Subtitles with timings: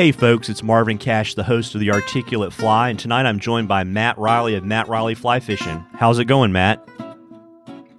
[0.00, 3.68] Hey folks, it's Marvin Cash, the host of The Articulate Fly, and tonight I'm joined
[3.68, 5.84] by Matt Reilly of Matt Reilly Fly Fishing.
[5.92, 6.82] How's it going, Matt?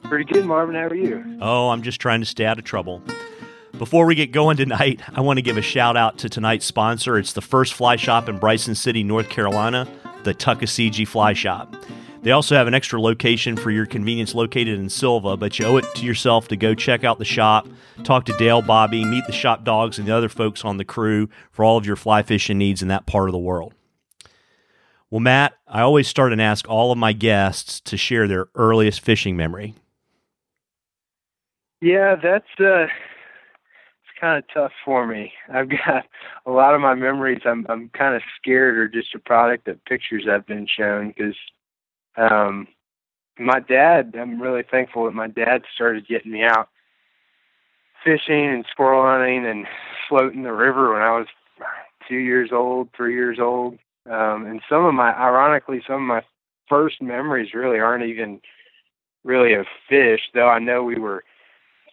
[0.01, 0.74] Pretty good, Marvin.
[0.74, 1.37] How are you?
[1.40, 3.03] Oh, I'm just trying to stay out of trouble.
[3.78, 7.19] Before we get going tonight, I want to give a shout out to tonight's sponsor.
[7.19, 9.88] It's the first fly shop in Bryson City, North Carolina,
[10.24, 11.76] the Tuckaseegee Fly Shop.
[12.24, 15.78] They also have an extra location for your convenience located in Sylva, but you owe
[15.78, 17.67] it to yourself to go check out the shop,
[18.03, 21.30] talk to Dale, Bobby, meet the shop dogs and the other folks on the crew
[21.52, 23.73] for all of your fly fishing needs in that part of the world.
[25.09, 29.02] Well, Matt, I always start and ask all of my guests to share their earliest
[29.02, 29.73] fishing memory.
[31.81, 35.33] Yeah, that's uh it's kind of tough for me.
[35.52, 36.05] I've got
[36.45, 39.83] a lot of my memories I'm I'm kind of scared are just a product of
[39.85, 41.35] pictures I've been shown cuz
[42.17, 42.67] um,
[43.39, 46.69] my dad, I'm really thankful that my dad started getting me out
[48.03, 49.67] fishing and squirrel hunting and
[50.09, 51.27] floating the river when I was
[52.08, 53.77] two years old, three years old.
[54.09, 56.23] Um, and some of my, ironically, some of my
[56.67, 58.41] first memories really aren't even
[59.23, 61.23] really of fish, though I know we were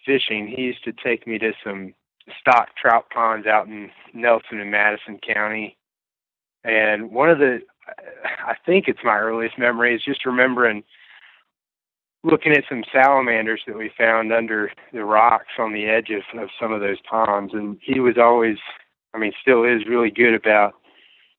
[0.06, 0.48] fishing.
[0.48, 1.94] He used to take me to some
[2.40, 5.76] stock trout ponds out in Nelson and Madison County.
[6.64, 7.60] And one of the
[8.46, 10.84] I think it's my earliest memory is just remembering
[12.24, 16.48] looking at some salamanders that we found under the rocks on the edge of, of
[16.60, 17.54] some of those ponds.
[17.54, 18.56] And he was always,
[19.14, 20.74] I mean, still is really good about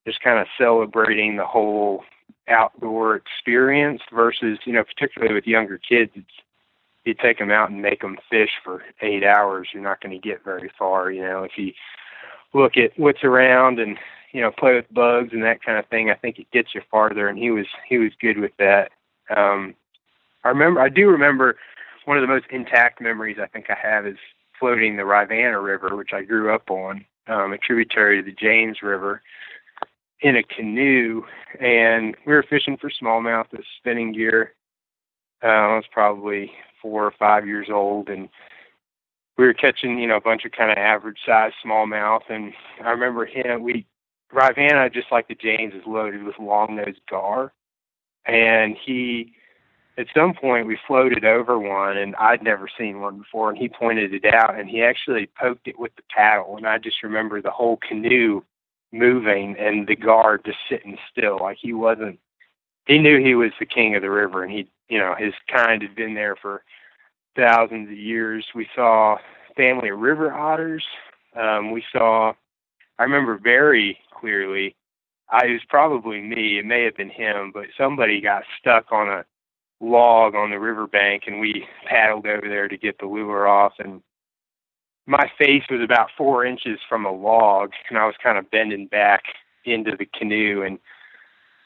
[0.06, 2.02] just kind of celebrating the whole
[2.48, 6.26] outdoor experience versus, you know, particularly with younger kids, it's,
[7.04, 10.28] you take them out and make them fish for eight hours, you're not going to
[10.28, 11.10] get very far.
[11.10, 11.72] You know, if you
[12.52, 13.96] look at what's around and
[14.32, 16.82] you know play with bugs and that kind of thing, I think it gets you
[16.90, 17.28] farther.
[17.28, 18.90] And he was he was good with that.
[19.34, 19.74] Um,
[20.44, 21.56] I remember I do remember
[22.04, 24.16] one of the most intact memories I think I have is
[24.58, 28.82] floating the Rivanna River, which I grew up on, um, a tributary to the James
[28.82, 29.22] River,
[30.20, 31.22] in a canoe,
[31.60, 34.54] and we were fishing for smallmouth with spinning gear.
[35.42, 36.52] Uh, I was probably
[36.82, 38.28] four or five years old, and
[39.38, 42.22] we were catching, you know, a bunch of kind of average size smallmouth.
[42.28, 42.52] And
[42.84, 43.86] I remember him, we
[44.32, 47.52] Rivanna, just like the James, is loaded with long nosed gar.
[48.26, 49.32] And he,
[49.98, 53.50] at some point, we floated over one, and I'd never seen one before.
[53.50, 56.56] And he pointed it out, and he actually poked it with the paddle.
[56.56, 58.42] And I just remember the whole canoe
[58.92, 62.18] moving and the gar just sitting still, like he wasn't.
[62.86, 65.82] He knew he was the king of the river, and he, you know, his kind
[65.82, 66.64] had been there for
[67.36, 68.44] thousands of years.
[68.54, 69.18] We saw
[69.56, 70.84] family of river otters.
[71.36, 72.32] Um, we saw
[73.00, 74.76] I remember very clearly.
[75.30, 76.58] I it was probably me.
[76.58, 79.24] It may have been him, but somebody got stuck on a
[79.80, 83.72] log on the riverbank, and we paddled over there to get the lure off.
[83.78, 84.02] And
[85.06, 88.86] my face was about four inches from a log, and I was kind of bending
[88.86, 89.22] back
[89.64, 90.62] into the canoe.
[90.62, 90.78] And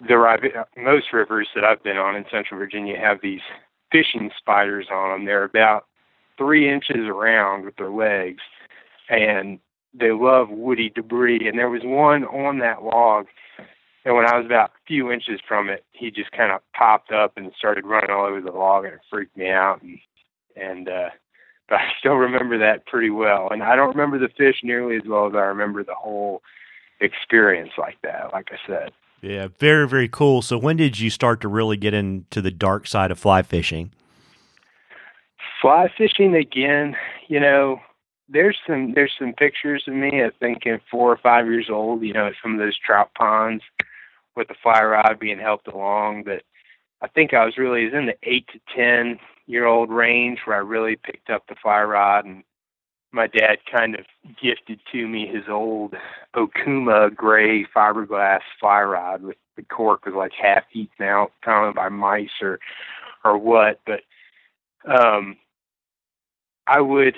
[0.07, 3.43] the most rivers that I've been on in Central Virginia have these
[3.91, 5.25] fishing spiders on them.
[5.25, 5.87] They're about
[6.39, 8.43] three inches around with their legs,
[9.09, 9.59] and
[9.99, 11.47] they love woody debris.
[11.49, 13.27] And there was one on that log,
[14.05, 17.11] and when I was about a few inches from it, he just kind of popped
[17.11, 19.83] up and started running all over the log, and it freaked me out.
[19.83, 19.99] And
[20.57, 21.11] and uh,
[21.69, 23.49] but I still remember that pretty well.
[23.51, 26.43] And I don't remember the fish nearly as well as I remember the whole
[27.01, 28.31] experience like that.
[28.33, 28.93] Like I said.
[29.23, 30.43] Yeah, very very cool.
[30.43, 33.91] So when did you start to really get into the dark side of fly fishing?
[35.63, 36.95] Fly fishing again,
[37.29, 37.81] you know,
[38.29, 42.03] there's some there's some pictures of me I think at four or five years old,
[42.03, 43.63] you know, at some of those trout ponds
[44.37, 46.25] with the fly rod being helped along.
[46.25, 46.43] But
[47.03, 50.57] I think I was really was in the eight to ten year old range where
[50.57, 52.43] I really picked up the fly rod and
[53.13, 54.07] my dad kind of
[54.43, 55.95] gifted to me his old
[56.35, 61.75] Okuma gray fiberglass fly rod with the cork was like half eaten out, kind of
[61.75, 62.59] by mice or
[63.25, 63.81] or what.
[63.87, 64.01] But
[64.91, 65.37] um
[66.67, 67.17] I would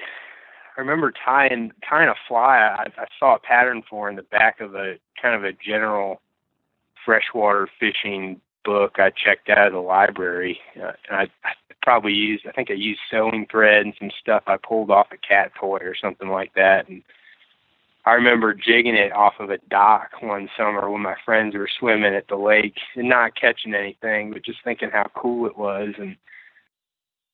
[0.77, 4.61] I remember tying tying a fly I, I saw a pattern for in the back
[4.61, 6.21] of a kind of a general
[7.05, 10.59] freshwater fishing book I checked out of the library.
[10.77, 11.53] Uh, and I, I
[11.83, 15.17] probably used I think I used sewing thread and some stuff I pulled off a
[15.17, 16.89] cat toy or something like that.
[16.89, 17.03] And
[18.05, 22.15] I remember jigging it off of a dock one summer when my friends were swimming
[22.15, 26.17] at the lake and not catching anything, but just thinking how cool it was and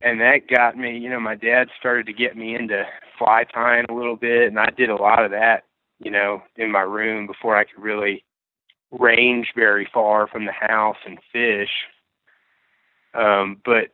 [0.03, 2.85] and that got me, you know, my dad started to get me into
[3.19, 5.65] fly tying a little bit, and I did a lot of that,
[5.99, 8.25] you know, in my room before I could really
[8.91, 11.71] range very far from the house and fish.
[13.15, 13.89] Um, but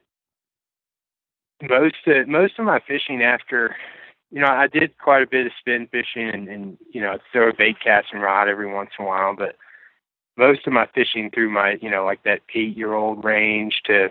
[1.63, 3.75] most of, most of my fishing after
[4.31, 7.49] you know, I did quite a bit of spin fishing and, and you know, throw
[7.49, 9.57] a bait casting rod every once in a while, but
[10.37, 14.09] most of my fishing through my, you know, like that eight year old range to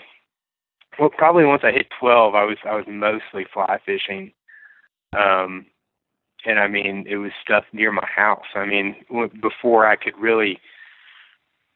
[1.00, 4.32] well, probably once I hit twelve I was I was mostly fly fishing.
[5.18, 5.66] Um
[6.46, 8.46] and I mean it was stuff near my house.
[8.56, 8.96] I mean
[9.42, 10.60] before I could really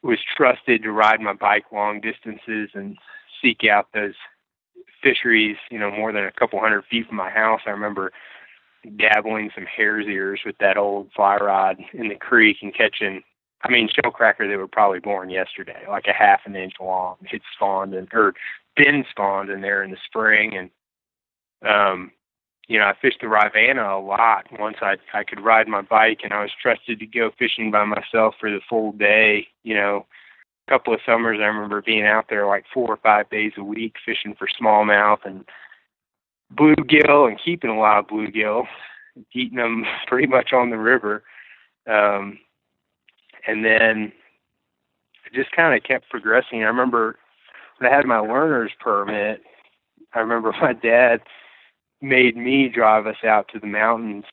[0.03, 2.97] was trusted to ride my bike long distances and
[3.41, 4.15] seek out those
[5.03, 7.61] fisheries, you know, more than a couple hundred feet from my house.
[7.65, 8.11] I remember
[8.97, 13.21] dabbling some hare's ears with that old fly rod in the creek and catching
[13.63, 17.17] I mean shellcracker that were probably born yesterday, like a half an inch long.
[17.31, 18.33] It spawned and or
[18.75, 20.69] been spawned in there in the spring and
[21.67, 22.11] um
[22.67, 26.21] you know, I fished the Rivanna a lot once I I could ride my bike
[26.23, 30.05] and I was trusted to go fishing by myself for the full day, you know,
[30.67, 33.63] a couple of summers I remember being out there like four or five days a
[33.63, 35.43] week fishing for smallmouth and
[36.55, 38.65] bluegill and keeping a lot of bluegill,
[39.33, 41.23] eating them pretty much on the river.
[41.89, 42.39] Um,
[43.47, 44.11] and then
[45.25, 46.63] it just kind of kept progressing.
[46.63, 47.17] I remember
[47.77, 49.41] when I had my learner's permit,
[50.13, 51.21] I remember my dad
[52.01, 54.25] made me drive us out to the mountains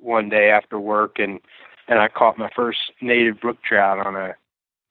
[0.00, 1.40] one day after work and
[1.88, 4.34] and I caught my first native brook trout on a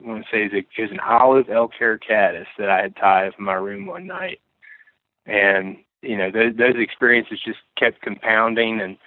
[0.04, 3.34] I want to say it was an olive elk hair caddis that I had tied
[3.38, 4.40] in my room one night,
[5.26, 8.98] and you know those, those experiences just kept compounding, and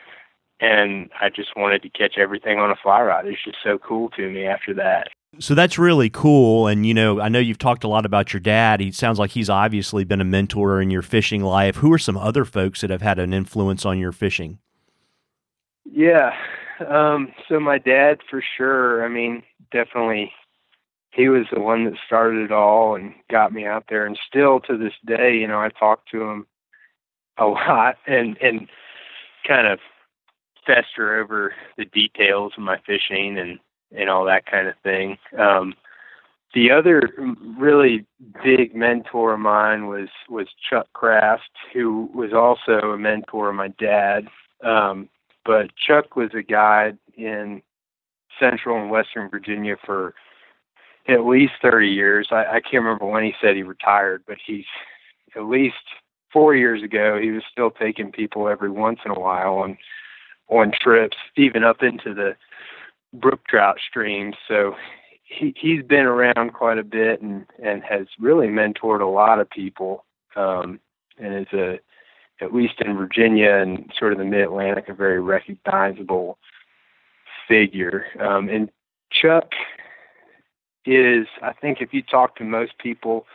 [0.61, 3.27] and I just wanted to catch everything on a fly rod.
[3.27, 5.09] It's just so cool to me after that.
[5.41, 6.69] So that's really cool.
[6.69, 8.81] And, you know, I know you've talked a lot about your dad.
[8.81, 11.77] He sounds like he's obviously been a mentor in your fishing life.
[11.77, 14.59] Who are some other folks that have had an influence on your fishing?
[15.85, 16.33] Yeah.
[16.89, 19.05] Um, so my dad, for sure.
[19.05, 19.43] I mean,
[19.73, 20.33] definitely
[21.11, 24.07] he was the one that started it all and got me out there.
[24.07, 26.47] And still to this day, you know, I talk to him
[27.39, 28.69] a lot and and
[29.47, 29.81] kind of
[30.67, 33.59] fester over the details of my fishing and
[33.97, 35.17] and all that kind of thing.
[35.39, 35.75] Um,
[36.55, 37.11] the other
[37.59, 38.07] really
[38.43, 43.69] big mentor of mine was was Chuck Kraft, who was also a mentor of my
[43.69, 44.29] dad.
[44.63, 45.09] Um,
[45.45, 47.63] but Chuck was a guide in
[48.39, 50.15] Central and Western Virginia for
[51.07, 52.29] at least 30 years.
[52.31, 54.65] I, I can't remember when he said he retired, but he's
[55.37, 55.75] at least
[56.33, 57.19] four years ago.
[57.21, 59.77] He was still taking people every once in a while on
[60.61, 62.37] on trips, even up into the
[63.13, 64.37] brook trout streams.
[64.49, 64.75] So
[65.25, 69.49] he he's been around quite a bit and and has really mentored a lot of
[69.51, 70.05] people.
[70.37, 70.81] Um,
[71.19, 71.79] and is a
[72.41, 76.39] at least in Virginia and sort of the Mid Atlantic, a very recognizable
[77.47, 78.07] figure.
[78.21, 78.71] Um, and
[79.11, 79.53] Chuck
[80.85, 83.27] is, I think, if you talk to most people,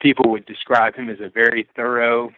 [0.00, 2.30] people would describe him as a very thorough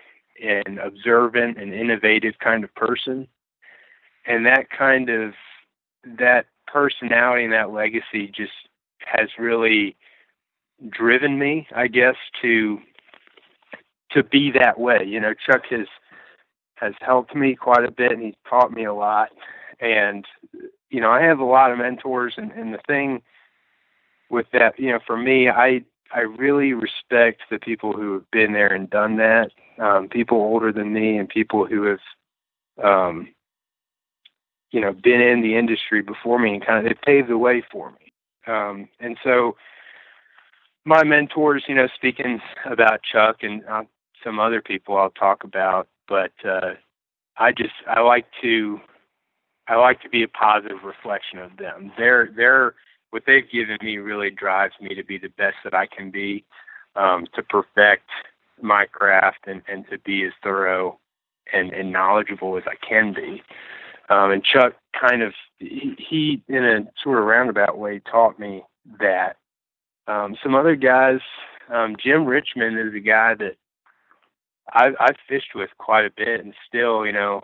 [0.43, 3.28] and observant and innovative kind of person.
[4.26, 5.34] And that kind of
[6.19, 8.52] that personality and that legacy just
[9.00, 9.96] has really
[10.88, 12.78] driven me, I guess, to
[14.12, 15.05] to be that way.
[15.06, 15.87] You know, Chuck has
[16.76, 19.31] has helped me quite a bit and he's taught me a lot.
[19.81, 20.25] And
[20.90, 23.22] you know, I have a lot of mentors and, and the thing
[24.31, 28.52] with that, you know, for me, I I really respect the people who have been
[28.52, 29.50] there and done that.
[29.78, 33.28] Um, people older than me and people who have, um,
[34.70, 37.62] you know, been in the industry before me and kind of they paved the way
[37.70, 38.12] for me.
[38.46, 39.56] Um, and so,
[40.84, 43.82] my mentors, you know, speaking about Chuck and uh,
[44.24, 46.74] some other people I'll talk about, but uh,
[47.36, 48.81] I just I like to
[49.69, 51.93] I like to be a positive reflection of them.
[51.96, 52.74] They're they're
[53.10, 56.44] what they've given me really drives me to be the best that I can be,
[56.96, 58.08] um, to perfect
[58.62, 60.98] my craft and, and to be as thorough
[61.53, 63.43] and, and knowledgeable as I can be.
[64.10, 68.64] Um, and Chuck kind of, he, in a sort of roundabout way, taught me
[68.98, 69.36] that.
[70.08, 71.20] Um, some other guys,
[71.72, 73.56] um, Jim Richmond is a guy that
[74.72, 77.43] I've, I've fished with quite a bit and still, you know,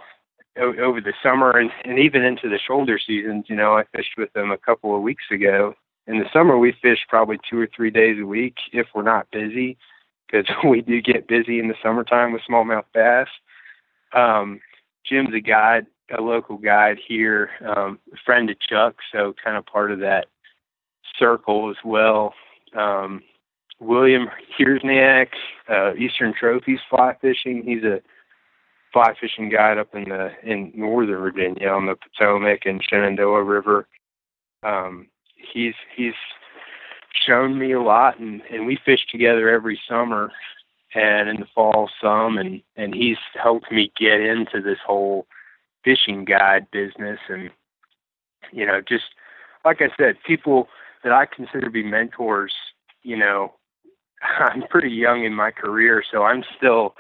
[0.59, 3.45] over the summer and, and even into the shoulder seasons.
[3.49, 5.75] You know, I fished with them a couple of weeks ago.
[6.07, 9.31] In the summer, we fish probably two or three days a week if we're not
[9.31, 9.77] busy,
[10.27, 13.29] because we do get busy in the summertime with smallmouth bass.
[14.13, 14.61] Um,
[15.05, 15.87] Jim's a guide,
[16.17, 20.27] a local guide here, um, a friend of Chuck, so kind of part of that
[21.19, 22.35] circle as well.
[22.77, 23.23] Um,
[23.81, 25.29] William Kiersniak,
[25.69, 27.63] uh, Eastern Trophies fly fishing.
[27.65, 28.01] He's a
[28.93, 33.87] fly fishing guide up in the in northern Virginia on the Potomac and Shenandoah River.
[34.63, 36.15] Um, he's he's
[37.13, 40.33] shown me a lot, and and we fish together every summer,
[40.95, 45.27] and in the fall some, and and he's helped me get into this whole
[45.87, 47.49] fishing guide business and
[48.53, 49.05] you know just
[49.65, 50.69] like I said people
[51.05, 52.53] that I consider to be mentors
[53.05, 53.55] you know
[54.23, 56.97] I'm pretty young in my career so I'm still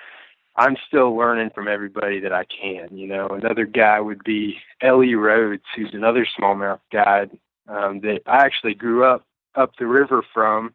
[0.55, 3.26] I'm still learning from everybody that I can you know.
[3.26, 7.37] Another guy would be Ellie Rhodes who's another smallmouth guide
[7.69, 9.26] um, that I actually grew up
[9.57, 10.75] up the river from.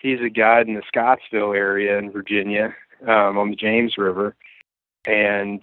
[0.00, 2.74] He's a guide in the Scottsville area in Virginia
[3.06, 4.34] um, on the James River.
[5.06, 5.62] And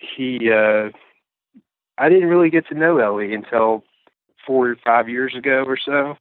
[0.00, 0.90] he uh
[1.98, 3.84] I didn't really get to know Ellie until
[4.46, 6.16] four or five years ago or so.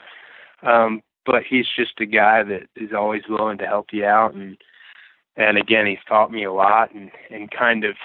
[0.67, 4.57] Um, but he's just a guy that is always willing to help you out and
[5.35, 7.95] and again he's taught me a lot and and kind of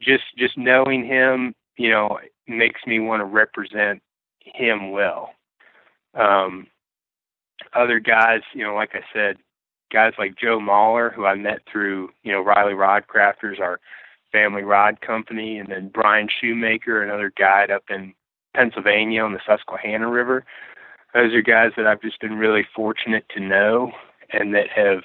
[0.00, 4.02] just just knowing him you know makes me want to represent
[4.40, 5.30] him well
[6.14, 6.66] um
[7.74, 9.36] other guys you know like i said
[9.92, 13.80] guys like joe mahler who i met through you know reilly rod crafters our
[14.34, 18.12] family rod company and then brian shoemaker another guide up in
[18.54, 20.44] pennsylvania on the susquehanna river
[21.14, 23.92] those are guys that I've just been really fortunate to know
[24.32, 25.02] and that have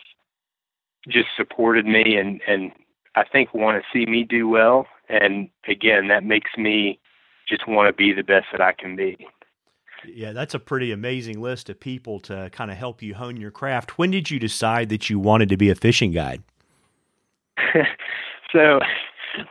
[1.07, 2.71] just supported me and and
[3.15, 6.99] I think want to see me do well and again that makes me
[7.47, 9.17] just want to be the best that I can be.
[10.05, 13.51] Yeah, that's a pretty amazing list of people to kind of help you hone your
[13.51, 13.97] craft.
[13.97, 16.41] When did you decide that you wanted to be a fishing guide?
[18.53, 18.79] so,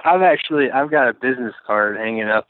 [0.04, 2.46] I've actually I've got a business card hanging up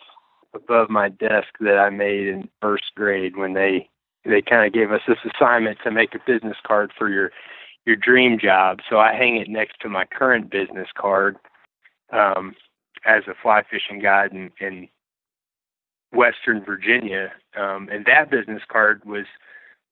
[0.55, 3.89] above my desk that I made in first grade when they
[4.25, 7.31] they kind of gave us this assignment to make a business card for your
[7.87, 8.81] your dream job.
[8.89, 11.37] So I hang it next to my current business card
[12.13, 12.55] um,
[13.07, 14.89] as a fly fishing guide in, in
[16.13, 19.27] Western Virginia, um, and that business card was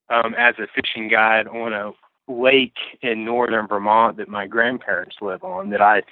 [0.09, 1.93] um, as a fishing guide on a
[2.28, 5.71] lake in northern Vermont that my grandparents live on.
[5.71, 6.02] That I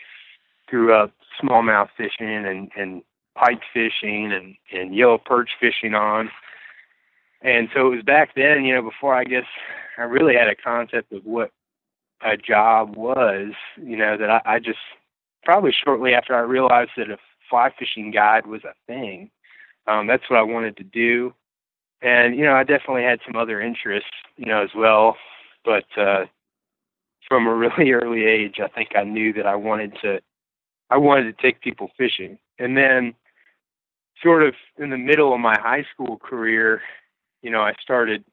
[0.74, 3.02] grew up smallmouth fishing and and
[3.36, 6.30] pike fishing and and yellow perch fishing on.
[7.42, 9.44] And so it was back then, you know, before I guess
[9.98, 11.52] I really had a concept of what
[12.24, 14.78] a job was, you know, that I, I just
[15.44, 19.30] probably shortly after I realized that a fly fishing guide was a thing.
[19.86, 21.34] Um, that's what I wanted to do.
[22.00, 25.16] And, you know, I definitely had some other interests, you know, as well.
[25.64, 26.24] But uh
[27.28, 30.20] from a really early age I think I knew that I wanted to
[30.94, 32.38] I wanted to take people fishing.
[32.60, 33.14] And then
[34.22, 36.82] sort of in the middle of my high school career,
[37.42, 38.24] you know, I started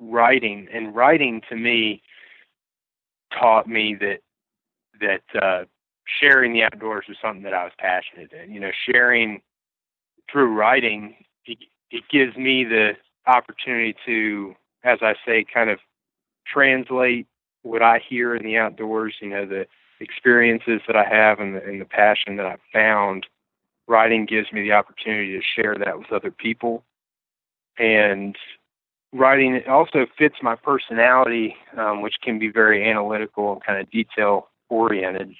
[0.00, 2.02] writing, and writing to me
[3.32, 4.18] taught me that
[5.00, 5.64] that uh,
[6.20, 8.52] sharing the outdoors was something that I was passionate in.
[8.52, 9.40] You know, sharing
[10.30, 11.14] through writing,
[11.46, 11.58] it,
[11.92, 12.94] it gives me the
[13.28, 15.78] opportunity to, as I say, kind of
[16.52, 17.28] translate
[17.62, 19.14] what I hear in the outdoors.
[19.20, 19.66] You know, the
[20.00, 23.26] experiences that I have and the, and the passion that I've found.
[23.86, 26.84] Writing gives me the opportunity to share that with other people
[27.78, 28.36] and
[29.12, 34.48] writing also fits my personality, um, which can be very analytical and kind of detail
[34.68, 35.34] oriented.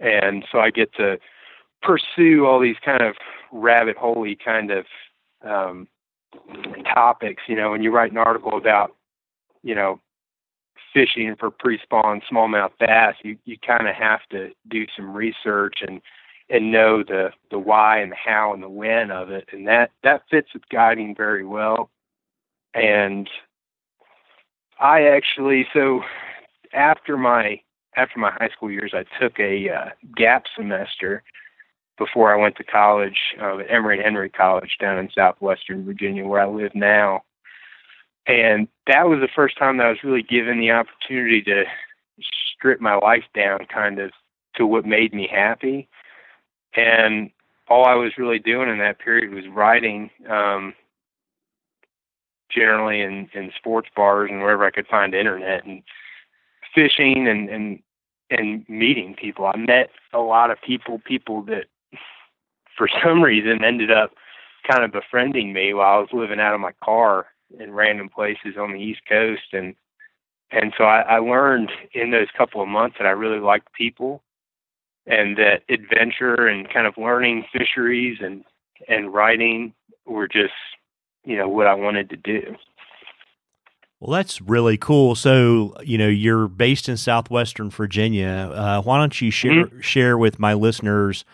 [0.00, 1.18] And so I get to
[1.82, 3.16] pursue all these kind of
[3.52, 4.86] rabbit holey kind of
[5.44, 5.88] um,
[6.92, 7.42] topics.
[7.46, 8.94] You know, when you write an article about,
[9.62, 10.00] you know,
[10.94, 16.00] fishing for pre-spawn smallmouth bass, you you kind of have to do some research and
[16.48, 19.90] and know the the why and the how and the when of it, and that
[20.02, 21.90] that fits with guiding very well.
[22.72, 23.28] And
[24.80, 26.02] I actually so
[26.72, 27.60] after my
[27.96, 31.22] after my high school years, I took a uh, gap semester
[31.96, 36.40] before I went to college uh, at Emory Henry College down in southwestern Virginia, where
[36.40, 37.22] I live now.
[38.26, 41.64] And that was the first time that I was really given the opportunity to
[42.52, 44.12] strip my life down kind of
[44.56, 45.88] to what made me happy
[46.76, 47.30] and
[47.68, 50.74] all I was really doing in that period was writing, um,
[52.50, 55.82] generally in, in sports bars and wherever I could find internet and
[56.74, 57.82] fishing and, and,
[58.30, 59.46] and meeting people.
[59.46, 61.64] I met a lot of people, people that
[62.76, 64.12] for some reason ended up
[64.68, 67.26] kind of befriending me while I was living out of my car
[67.60, 69.52] in random places on the East Coast.
[69.52, 69.74] And,
[70.50, 74.22] and so I, I learned in those couple of months that I really liked people
[75.06, 78.44] and that adventure and kind of learning fisheries and
[78.88, 79.72] and writing
[80.06, 80.52] were just
[81.24, 82.56] you know what I wanted to do.
[84.00, 85.14] Well, that's really cool.
[85.14, 88.50] So, you know, you're based in southwestern Virginia.
[88.52, 89.80] Uh, why don't you share mm-hmm.
[89.80, 91.24] share with my listeners,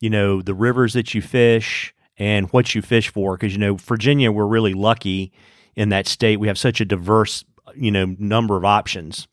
[0.00, 3.36] you know, the rivers that you fish and what you fish for?
[3.36, 5.32] Because you know, Virginia, we're really lucky
[5.76, 6.38] in that state.
[6.38, 9.28] We have such a diverse, you know, number of options.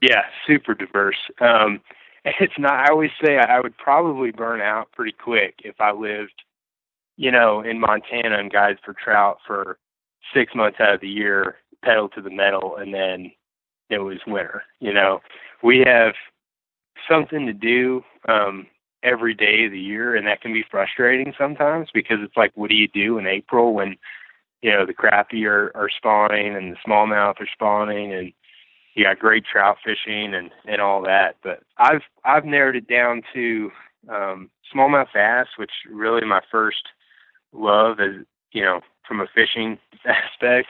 [0.00, 1.16] Yeah, super diverse.
[1.40, 1.80] Um,
[2.24, 2.74] it's not.
[2.74, 6.42] I always say I would probably burn out pretty quick if I lived,
[7.16, 9.78] you know, in Montana and guides for trout for
[10.34, 13.32] six months out of the year, pedal to the metal, and then
[13.90, 14.62] it was winter.
[14.80, 15.20] You know,
[15.62, 16.14] we have
[17.08, 18.66] something to do um,
[19.02, 22.70] every day of the year, and that can be frustrating sometimes because it's like, what
[22.70, 23.96] do you do in April when
[24.62, 28.32] you know the crappie are, are spawning and the smallmouth are spawning and
[28.94, 31.36] you got great trout fishing and and all that.
[31.42, 33.70] But I've I've narrowed it down to
[34.08, 36.82] um, smallmouth bass, which really my first
[37.52, 40.68] love is you know from a fishing aspect.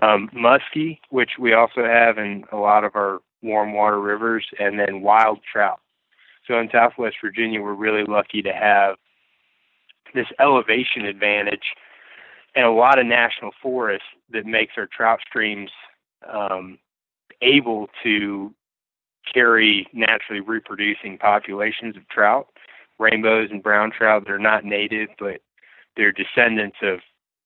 [0.00, 4.78] Um, muskie, which we also have in a lot of our warm water rivers, and
[4.78, 5.80] then wild trout.
[6.46, 8.96] So in Southwest Virginia, we're really lucky to have
[10.14, 11.74] this elevation advantage
[12.54, 15.70] and a lot of national forests that makes our trout streams
[16.30, 16.78] um,
[17.40, 18.54] able to
[19.32, 22.48] carry naturally reproducing populations of trout,
[22.98, 24.24] rainbows and brown trout.
[24.26, 25.40] They're not native, but
[25.96, 27.00] they're descendants of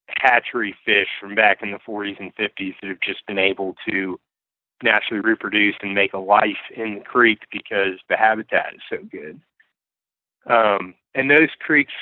[0.09, 4.19] hatchery fish from back in the 40s and 50s that have just been able to
[4.83, 9.41] naturally reproduce and make a life in the creek because the habitat is so good.
[10.47, 11.93] Um, and those creeks,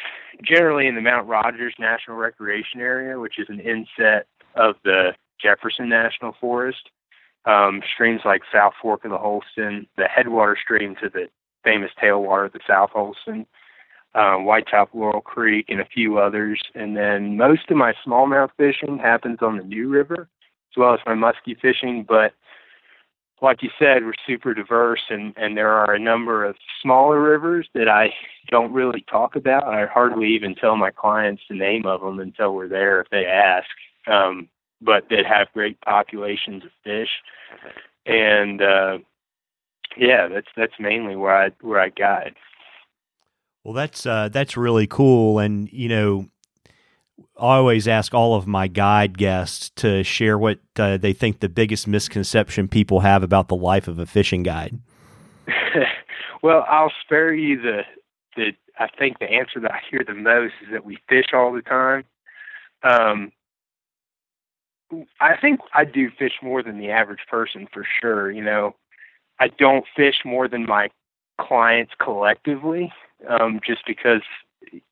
[0.42, 5.88] generally in the Mount Rogers National Recreation Area, which is an inset of the Jefferson
[5.88, 6.90] National Forest,
[7.44, 11.28] um, streams like South Fork of the Holston, the headwater stream to the
[11.62, 13.46] famous tailwater of the South Holston,
[14.14, 16.60] um, Whitetop Laurel Creek, and a few others.
[16.74, 20.28] And then most of my smallmouth fishing happens on the New River,
[20.72, 22.04] as well as my muskie fishing.
[22.08, 22.32] But
[23.42, 27.68] like you said, we're super diverse, and, and there are a number of smaller rivers
[27.74, 28.14] that I
[28.48, 29.64] don't really talk about.
[29.64, 33.26] I hardly even tell my clients the name of them until we're there if they
[33.26, 33.66] ask.
[34.06, 34.48] Um,
[34.80, 37.08] but that have great populations of fish.
[38.06, 38.98] And uh,
[39.96, 42.34] yeah, that's that's mainly where I where I guide.
[43.62, 46.28] Well, that's uh, that's really cool, and you know,
[47.38, 51.48] I always ask all of my guide guests to share what uh, they think the
[51.48, 54.78] biggest misconception people have about the life of a fishing guide.
[56.42, 57.82] well, I'll spare you the
[58.36, 58.52] the.
[58.78, 61.62] I think the answer that I hear the most is that we fish all the
[61.62, 62.04] time.
[62.82, 63.30] Um,
[65.20, 68.30] I think I do fish more than the average person for sure.
[68.30, 68.74] You know,
[69.38, 70.90] I don't fish more than my
[71.40, 72.92] clients collectively,
[73.28, 74.22] um, just because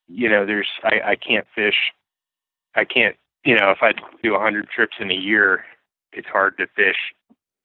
[0.08, 1.92] you know there's I, I can't fish.
[2.74, 5.64] I can't you know if I do a hundred trips in a year,
[6.12, 6.96] it's hard to fish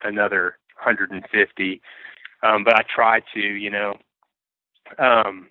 [0.04, 1.82] another 150.
[2.44, 3.98] Um, but I try to, you know.
[5.00, 5.50] Um,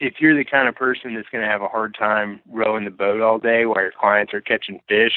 [0.00, 2.90] if you're the kind of person that's going to have a hard time rowing the
[2.90, 5.12] boat all day while your clients are catching fish,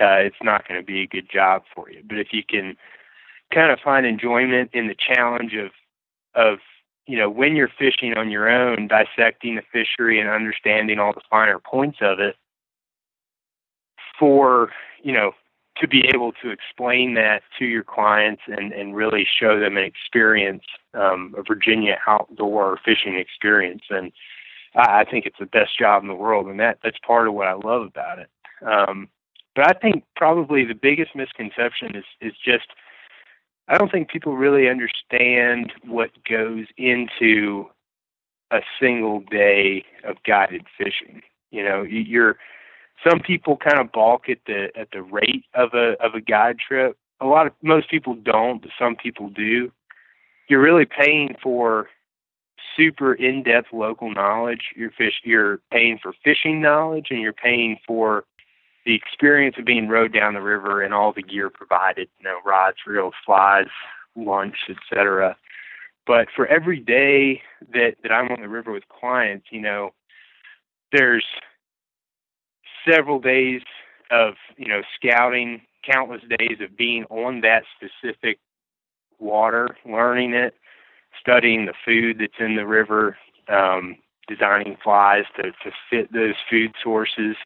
[0.00, 2.02] uh, it's not going to be a good job for you.
[2.06, 2.76] But if you can
[3.52, 5.70] kind of find enjoyment in the challenge of
[6.34, 6.58] of
[7.10, 11.20] you know when you're fishing on your own, dissecting the fishery and understanding all the
[11.28, 12.36] finer points of it,
[14.16, 14.70] for
[15.02, 15.32] you know
[15.78, 19.82] to be able to explain that to your clients and and really show them an
[19.82, 20.62] experience,
[20.94, 24.12] um, a Virginia outdoor fishing experience, and
[24.76, 27.34] I, I think it's the best job in the world, and that that's part of
[27.34, 28.28] what I love about it.
[28.64, 29.08] Um,
[29.56, 32.68] but I think probably the biggest misconception is is just
[33.70, 37.66] I don't think people really understand what goes into
[38.50, 41.22] a single day of guided fishing.
[41.52, 42.36] You know, you're
[43.08, 46.58] some people kind of balk at the at the rate of a of a guide
[46.58, 46.98] trip.
[47.20, 49.70] A lot of most people don't, but some people do.
[50.48, 51.88] You're really paying for
[52.76, 54.72] super in-depth local knowledge.
[54.74, 58.24] You're fish you're paying for fishing knowledge and you're paying for
[58.84, 62.38] the experience of being rowed down the river and all the gear provided, you know,
[62.44, 63.66] rods, reels, flies,
[64.16, 65.36] lunch, etc.
[66.06, 69.90] But for every day that, that I'm on the river with clients, you know,
[70.92, 71.24] there's
[72.88, 73.62] several days
[74.10, 78.38] of, you know, scouting, countless days of being on that specific
[79.18, 80.54] water, learning it,
[81.20, 83.16] studying the food that's in the river,
[83.48, 87.36] um, designing flies to, to fit those food sources,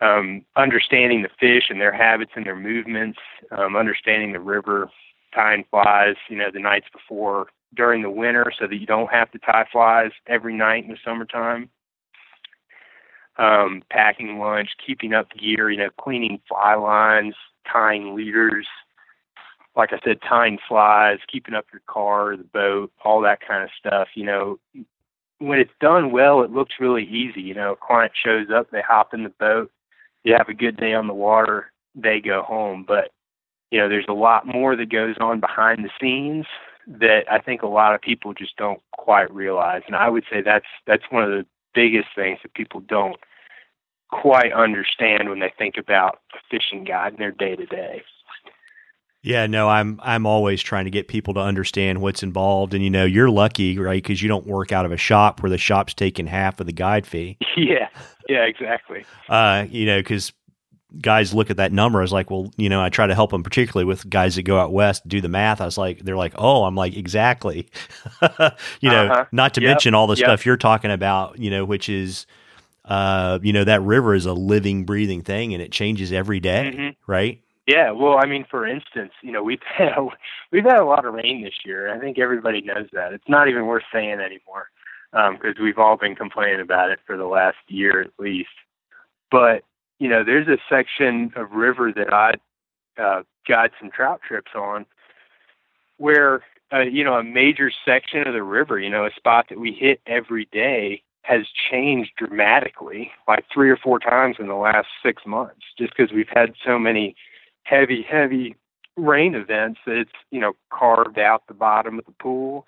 [0.00, 3.18] um, understanding the fish and their habits and their movements,
[3.50, 4.90] um, understanding the river,
[5.34, 9.30] tying flies, you know, the nights before during the winter so that you don't have
[9.32, 11.70] to tie flies every night in the summertime.
[13.38, 17.34] Um, packing lunch, keeping up gear, you know, cleaning fly lines,
[17.70, 18.66] tying leaders,
[19.76, 23.68] like I said, tying flies, keeping up your car, the boat, all that kind of
[23.78, 24.08] stuff.
[24.14, 24.58] You know,
[25.38, 27.42] when it's done well, it looks really easy.
[27.42, 29.70] You know, a client shows up, they hop in the boat,
[30.26, 32.84] you have a good day on the water, they go home.
[32.86, 33.12] But
[33.70, 36.46] you know, there's a lot more that goes on behind the scenes
[36.86, 39.82] that I think a lot of people just don't quite realize.
[39.86, 43.16] And I would say that's that's one of the biggest things that people don't
[44.10, 48.02] quite understand when they think about a fishing guide in their day to day.
[49.22, 52.90] Yeah, no, I'm I'm always trying to get people to understand what's involved, and you
[52.90, 54.00] know, you're lucky, right?
[54.00, 56.72] Because you don't work out of a shop where the shop's taking half of the
[56.72, 57.38] guide fee.
[57.56, 57.88] Yeah,
[58.28, 59.04] yeah, exactly.
[59.28, 60.32] Uh, you know, because
[61.00, 63.42] guys look at that number as like, well, you know, I try to help them,
[63.42, 65.60] particularly with guys that go out west, do the math.
[65.60, 67.68] I was like, they're like, oh, I'm like, exactly.
[68.80, 69.24] you know, uh-huh.
[69.32, 69.68] not to yep.
[69.68, 70.26] mention all the yep.
[70.26, 72.26] stuff you're talking about, you know, which is,
[72.84, 76.72] uh, you know, that river is a living, breathing thing, and it changes every day,
[76.72, 77.10] mm-hmm.
[77.10, 77.42] right?
[77.66, 80.06] Yeah, well, I mean, for instance, you know, we've had a,
[80.52, 81.92] we've had a lot of rain this year.
[81.92, 83.12] I think everybody knows that.
[83.12, 84.70] It's not even worth saying anymore
[85.16, 88.50] because um, we've all been complaining about it for the last year at least.
[89.30, 89.62] But
[89.98, 92.34] you know, there's a section of river that I
[93.00, 94.84] uh, got some trout trips on
[95.96, 99.58] where uh, you know a major section of the river, you know, a spot that
[99.58, 104.86] we hit every day has changed dramatically, like three or four times in the last
[105.04, 107.16] six months, just because we've had so many
[107.64, 108.54] heavy, heavy
[108.96, 112.66] rain events that it's you know carved out the bottom of the pool.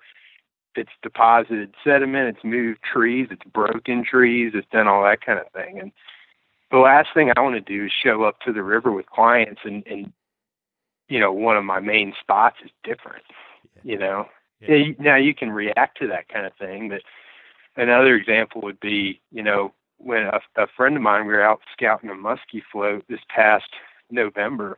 [0.75, 2.35] It's deposited sediment.
[2.35, 3.27] It's moved trees.
[3.31, 4.51] It's broken trees.
[4.55, 5.79] It's done all that kind of thing.
[5.79, 5.91] And
[6.71, 9.61] the last thing I want to do is show up to the river with clients
[9.63, 10.11] and and
[11.07, 13.23] you know one of my main spots is different.
[13.83, 14.25] You know,
[14.61, 14.91] yeah.
[14.99, 17.01] now you can react to that kind of thing, but
[17.81, 21.61] another example would be you know when a, a friend of mine we were out
[21.73, 23.69] scouting a muskie float this past
[24.11, 24.77] November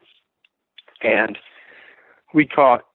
[1.02, 1.38] and
[2.34, 2.86] we caught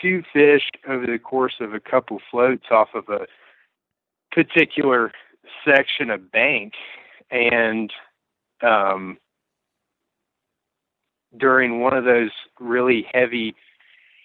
[0.00, 3.26] two fish over the course of a couple floats off of a
[4.32, 5.12] particular
[5.64, 6.74] section of bank.
[7.30, 7.92] And
[8.62, 9.18] um,
[11.38, 12.30] during one of those
[12.60, 13.54] really heavy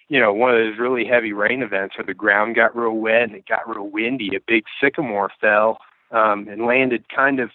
[0.08, 3.22] you know one of those really heavy rain events where the ground got real wet
[3.22, 5.78] and it got real windy a big sycamore fell
[6.10, 7.50] um, and landed kind of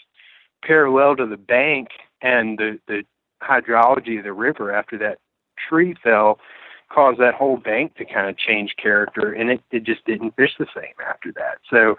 [0.63, 1.89] parallel to the bank
[2.21, 3.04] and the the
[3.43, 5.19] hydrology of the river after that
[5.69, 6.39] tree fell
[6.89, 10.52] caused that whole bank to kind of change character and it, it just didn't fish
[10.58, 11.60] the same after that.
[11.69, 11.95] So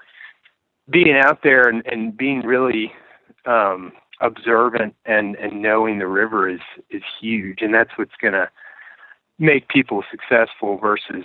[0.88, 2.92] being out there and, and being really
[3.44, 7.58] um, observant and, and knowing the river is, is huge.
[7.60, 8.48] And that's what's going to
[9.38, 11.24] make people successful versus,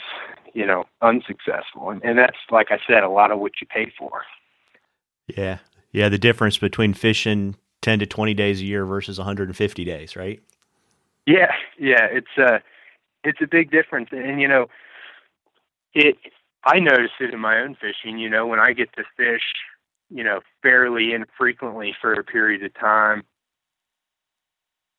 [0.53, 1.91] you know, unsuccessful.
[1.91, 4.23] And, and that's, like I said, a lot of what you pay for.
[5.27, 5.59] Yeah.
[5.91, 6.09] Yeah.
[6.09, 10.41] The difference between fishing 10 to 20 days a year versus 150 days, right?
[11.25, 12.59] Yeah, yeah, it's a uh,
[13.23, 14.67] it's a big difference, and you know,
[15.93, 16.17] it.
[16.63, 18.19] I notice it in my own fishing.
[18.19, 19.41] You know, when I get to fish,
[20.09, 23.23] you know, fairly infrequently for a period of time,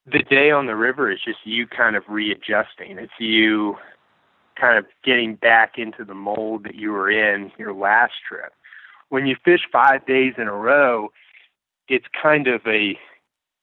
[0.07, 2.99] the day on the river is just you kind of readjusting.
[2.99, 3.77] It's you
[4.61, 8.53] kind of getting back into the mold that you were in your last trip.
[9.09, 11.11] When you fish five days in a row,
[11.89, 12.99] it's kind of a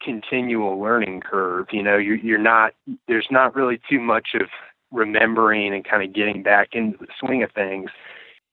[0.01, 1.67] continual learning curve.
[1.71, 2.73] You know, you're, you're not,
[3.07, 4.47] there's not really too much of
[4.91, 7.89] remembering and kind of getting back into the swing of things.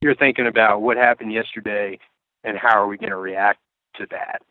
[0.00, 1.98] You're thinking about what happened yesterday
[2.44, 3.60] and how are we going to react
[3.96, 4.42] to that.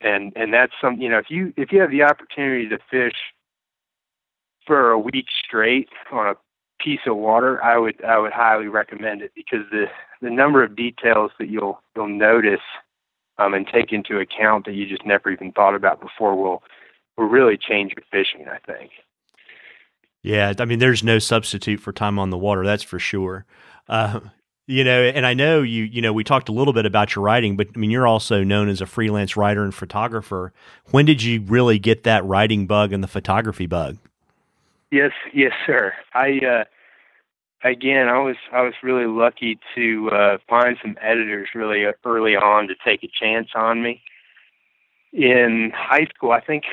[0.00, 3.14] And, and that's some, you know, if you, if you have the opportunity to fish
[4.66, 6.34] for a week straight on a
[6.82, 9.86] piece of water, I would, I would highly recommend it because the,
[10.20, 12.60] the number of details that you'll, you'll notice
[13.38, 16.62] um, and take into account that you just never even thought about before will
[17.16, 18.46] will really change your fishing.
[18.48, 18.90] I think.
[20.22, 22.64] Yeah, I mean, there's no substitute for time on the water.
[22.64, 23.44] That's for sure.
[23.88, 24.20] Uh,
[24.68, 25.84] you know, and I know you.
[25.84, 28.44] You know, we talked a little bit about your writing, but I mean, you're also
[28.44, 30.52] known as a freelance writer and photographer.
[30.90, 33.98] When did you really get that writing bug and the photography bug?
[34.92, 35.92] Yes, yes, sir.
[36.14, 36.64] I uh,
[37.64, 42.68] again, I was I was really lucky to uh, find some editors really early on
[42.68, 44.02] to take a chance on me.
[45.12, 46.64] In high school, I think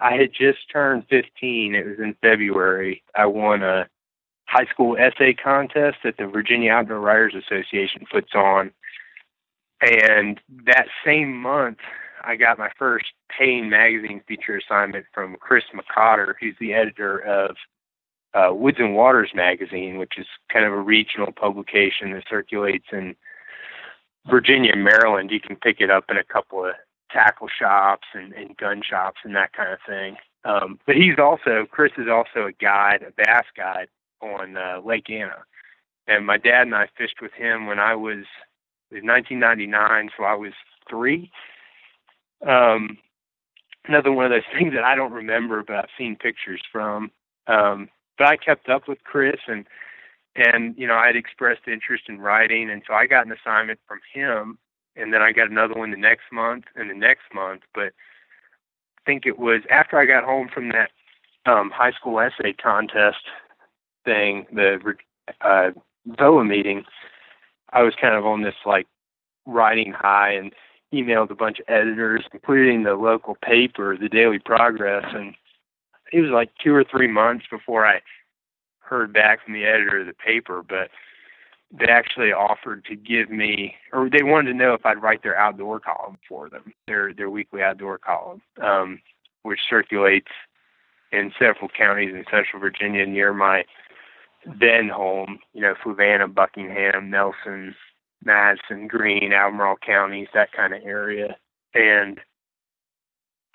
[0.00, 1.74] I had just turned 15.
[1.74, 3.02] It was in February.
[3.14, 3.86] I won a
[4.46, 8.72] high school essay contest that the Virginia Outdoor Writers Association puts on.
[9.80, 11.78] And that same month,
[12.22, 17.56] I got my first paying magazine feature assignment from Chris McCotter, who's the editor of
[18.34, 23.14] uh, Woods and Waters magazine, which is kind of a regional publication that circulates in
[24.30, 25.30] Virginia and Maryland.
[25.30, 26.74] You can pick it up in a couple of
[27.10, 30.16] tackle shops and, and gun shops and that kind of thing.
[30.44, 33.88] Um, but he's also Chris is also a guide, a bass guide
[34.20, 35.44] on uh, Lake Anna,
[36.06, 38.24] and my dad and I fished with him when I was
[38.90, 40.52] was 1999, so I was
[40.88, 41.30] three.
[42.46, 42.98] Um,
[43.86, 47.10] another one of those things that I don't remember, but I've seen pictures from.
[47.46, 49.66] Um, but I kept up with Chris and
[50.34, 53.80] and you know I had expressed interest in writing, and so I got an assignment
[53.86, 54.58] from him,
[54.96, 57.62] and then I got another one the next month and the next month.
[57.74, 57.92] But
[58.98, 60.90] I think it was after I got home from that
[61.44, 63.24] um, high school essay contest
[64.04, 64.94] thing, the
[65.40, 65.70] uh,
[66.06, 66.84] VOA meeting.
[67.72, 68.86] I was kind of on this like
[69.46, 70.52] writing high and
[70.92, 75.34] emailed a bunch of editors, including the local paper, the Daily Progress, and
[76.12, 78.00] it was like two or three months before I
[78.80, 80.90] heard back from the editor of the paper, but
[81.72, 85.38] they actually offered to give me, or they wanted to know if I'd write their
[85.38, 89.00] outdoor column for them, their their weekly outdoor column, um,
[89.42, 90.28] which circulates
[91.12, 93.64] in several counties in Central Virginia near my
[94.60, 95.38] then home.
[95.54, 97.74] You know, Fluvanna, Buckingham, Nelson,
[98.22, 101.36] Madison, Greene, Albemarle counties, that kind of area,
[101.74, 102.20] and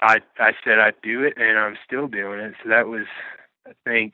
[0.01, 2.53] I I said I'd do it, and I'm still doing it.
[2.63, 3.05] So that was,
[3.67, 4.13] I think,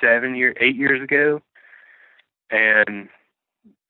[0.00, 1.40] seven year, eight years ago,
[2.50, 3.08] and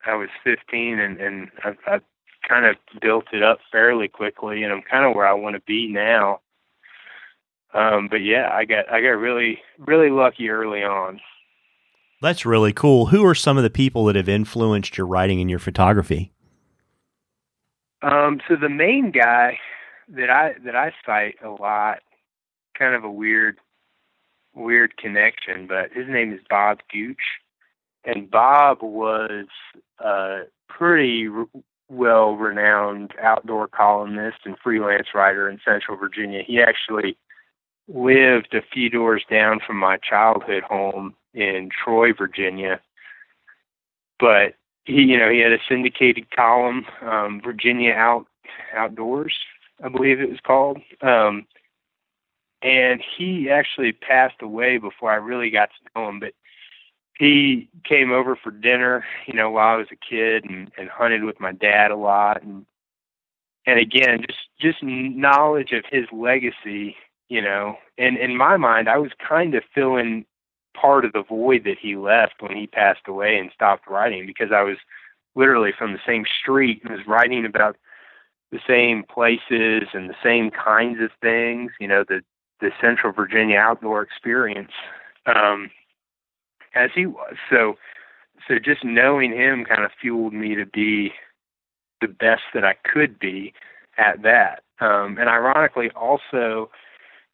[0.06, 2.02] I was 15, and and I've, I've
[2.46, 5.62] kind of built it up fairly quickly, and I'm kind of where I want to
[5.66, 6.40] be now.
[7.72, 11.20] Um, but yeah, I got I got really really lucky early on.
[12.20, 13.06] That's really cool.
[13.06, 16.32] Who are some of the people that have influenced your writing and your photography?
[18.02, 19.58] Um, so the main guy
[20.10, 21.98] that I that I cite a lot,
[22.78, 23.58] kind of a weird
[24.54, 27.22] weird connection, but his name is Bob Gooch,
[28.04, 29.46] and Bob was
[29.98, 31.46] a pretty r-
[31.88, 36.42] well renowned outdoor columnist and freelance writer in Central Virginia.
[36.44, 37.16] He actually
[37.88, 42.80] lived a few doors down from my childhood home in Troy, Virginia.
[44.18, 48.26] But he, you know, he had a syndicated column, um, Virginia Out
[48.74, 49.34] Outdoors,
[49.82, 50.78] I believe it was called.
[51.02, 51.46] Um,
[52.62, 56.20] and he actually passed away before I really got to know him.
[56.20, 56.34] But
[57.18, 61.24] he came over for dinner, you know, while I was a kid, and, and hunted
[61.24, 62.66] with my dad a lot, and
[63.66, 66.96] and again, just just knowledge of his legacy,
[67.28, 67.76] you know.
[67.98, 70.24] And in my mind, I was kind of filling
[70.74, 74.50] part of the void that he left when he passed away and stopped writing because
[74.52, 74.78] I was
[75.34, 77.76] literally from the same street and was writing about
[78.52, 82.22] the same places and the same kinds of things, you know, the
[82.60, 84.72] the Central Virginia outdoor experience
[85.26, 85.70] um,
[86.74, 87.36] as he was.
[87.48, 87.76] So,
[88.46, 91.12] so just knowing him kind of fueled me to be
[92.00, 93.52] the best that I could be
[93.98, 94.62] at that.
[94.80, 96.70] Um, and ironically, also,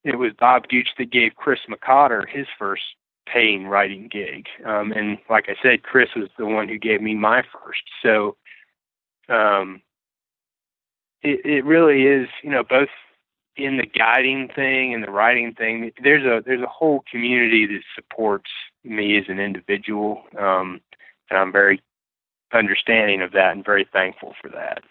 [0.05, 2.83] it was Bob Gooch that gave Chris McCotter his first
[3.27, 4.47] paying writing gig.
[4.65, 7.83] Um, and like I said, Chris was the one who gave me my first.
[8.03, 8.37] So,
[9.29, 9.83] um,
[11.27, 12.89] it, it really is, you know, both
[13.57, 17.81] in the guiding thing and the writing thing, there's a there's a whole community that
[17.95, 18.51] supports
[18.85, 20.81] me as an individual, um,
[21.31, 21.83] and I'm very
[22.53, 24.83] understanding of that and very thankful for that.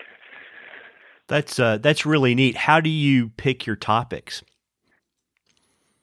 [1.28, 2.58] That's uh, that's really neat.
[2.58, 4.44] How do you pick your topics?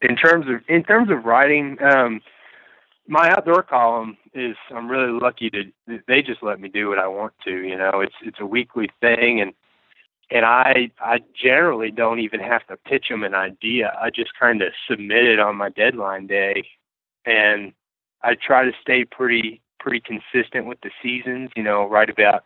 [0.00, 2.20] In terms of in terms of writing, um,
[3.06, 5.64] my outdoor column is I'm really lucky to
[6.06, 7.50] they just let me do what I want to.
[7.50, 9.52] You know, it's it's a weekly thing and
[10.30, 13.96] and I I generally don't even have to pitch them an idea.
[14.00, 16.64] I just kind of submit it on my deadline day,
[17.24, 17.72] and
[18.22, 21.50] I try to stay pretty pretty consistent with the seasons.
[21.56, 22.44] You know, write about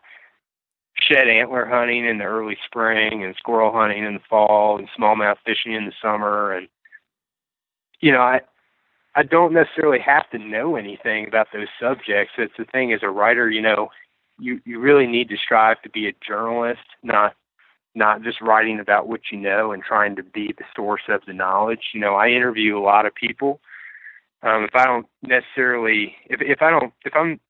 [0.99, 5.37] shed antler hunting in the early spring and squirrel hunting in the fall and smallmouth
[5.45, 6.69] fishing in the summer and
[8.01, 8.41] you know I
[9.17, 12.35] I don't necessarily have to know anything about those subjects.
[12.37, 13.89] It's the thing as a writer, you know,
[14.39, 17.35] you you really need to strive to be a journalist, not
[17.97, 21.33] not just writing about what you know and trying to be the source of the
[21.33, 21.91] knowledge.
[21.95, 23.61] You know, I interview a lot of people.
[24.43, 27.41] Um, if I don't necessarily, if if I don't, if I'm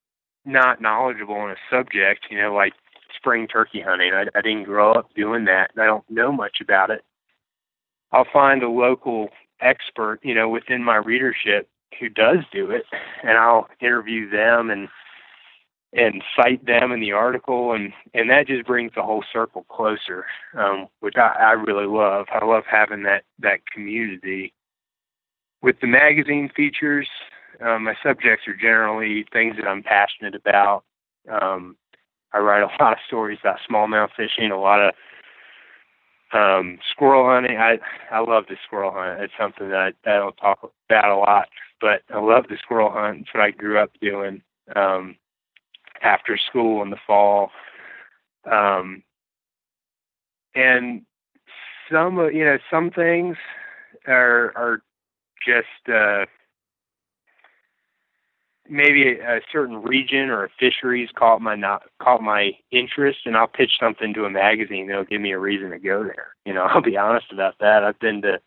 [0.44, 2.72] not knowledgeable on a subject, you know, like
[3.14, 6.58] spring turkey hunting, I, I didn't grow up doing that, and I don't know much
[6.62, 7.04] about it.
[8.12, 9.30] I'll find a local
[9.60, 12.84] expert, you know, within my readership who does do it,
[13.22, 14.88] and I'll interview them and
[15.96, 20.26] and cite them in the article and and that just brings the whole circle closer
[20.56, 22.26] um, which I, I really love.
[22.30, 24.52] I love having that that community.
[25.62, 27.08] With the magazine features
[27.64, 30.84] um, my subjects are generally things that i'm passionate about.
[31.30, 31.76] Um,
[32.32, 34.94] i write a lot of stories about smallmouth fishing a lot of
[36.32, 37.56] um, squirrel hunting.
[37.56, 37.78] I
[38.10, 39.20] i love the squirrel hunt.
[39.20, 41.48] It's something that I, I don't talk about a lot
[41.80, 43.20] but i love the squirrel hunt.
[43.20, 44.42] It's what i grew up doing.
[44.74, 45.16] Um,
[46.02, 47.50] after school in the fall.
[48.50, 49.02] Um,
[50.54, 51.02] and
[51.90, 53.36] some, you know, some things
[54.06, 54.82] are are
[55.46, 56.26] just uh,
[58.68, 63.36] maybe a, a certain region or a fisheries caught my not caught my interest, and
[63.36, 66.34] I'll pitch something to a magazine that'll give me a reason to go there.
[66.44, 67.84] You know, I'll be honest about that.
[67.84, 68.40] I've been to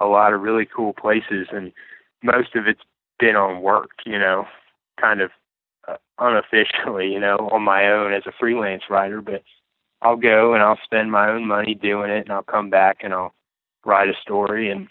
[0.00, 1.72] a lot of really cool places, and
[2.22, 2.82] most of it's
[3.18, 3.90] been on work.
[4.06, 4.46] You know,
[5.00, 5.30] kind of
[6.18, 7.12] unofficially.
[7.12, 9.42] You know, on my own as a freelance writer, but
[10.02, 13.12] I'll go and I'll spend my own money doing it, and I'll come back and
[13.12, 13.34] I'll
[13.84, 14.88] write a story and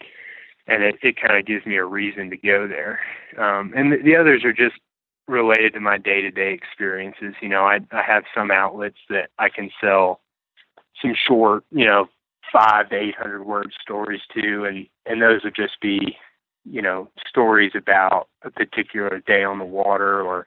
[0.68, 3.00] and it, it kind of gives me a reason to go there.
[3.38, 4.76] Um, and the, the others are just
[5.26, 7.34] related to my day to day experiences.
[7.40, 10.20] You know, I, I have some outlets that I can sell
[11.00, 12.06] some short, you know,
[12.52, 16.16] five to eight hundred word stories to, and and those would just be,
[16.64, 20.46] you know, stories about a particular day on the water or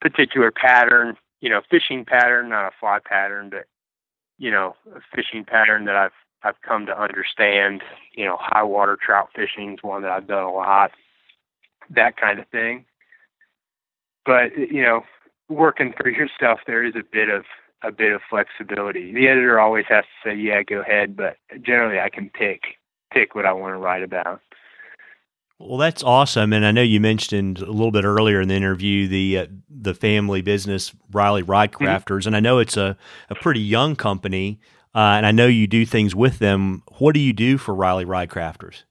[0.00, 3.66] particular pattern, you know, fishing pattern, not a fly pattern, but
[4.38, 7.82] you know, a fishing pattern that I've I've come to understand.
[8.14, 10.92] You know, high water trout fishing is one that I've done a lot,
[11.90, 12.86] that kind of thing.
[14.24, 15.02] But you know,
[15.48, 17.44] working for yourself, there is a bit of
[17.82, 19.12] a bit of flexibility.
[19.12, 22.76] The editor always has to say, "Yeah, go ahead," but generally, I can pick
[23.12, 24.40] pick what I want to write about.
[25.60, 29.06] Well, that's awesome, and I know you mentioned a little bit earlier in the interview
[29.06, 32.28] the uh, the family business Reilly Rod Crafters, mm-hmm.
[32.28, 32.96] and I know it's a,
[33.28, 34.58] a pretty young company.
[34.92, 36.82] Uh, and I know you do things with them.
[36.98, 38.82] What do you do for Reilly Rod Crafters?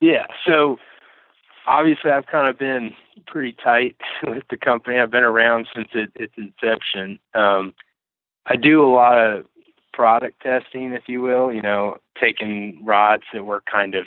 [0.00, 0.78] Yeah, so
[1.66, 2.94] obviously I've kind of been
[3.26, 4.98] pretty tight with the company.
[4.98, 7.18] I've been around since it, its inception.
[7.34, 7.74] Um,
[8.46, 9.46] I do a lot of
[9.92, 11.52] product testing, if you will.
[11.52, 14.06] You know, taking rods that we're kind of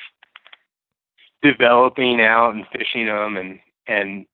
[1.51, 4.25] developing out and fishing them, and and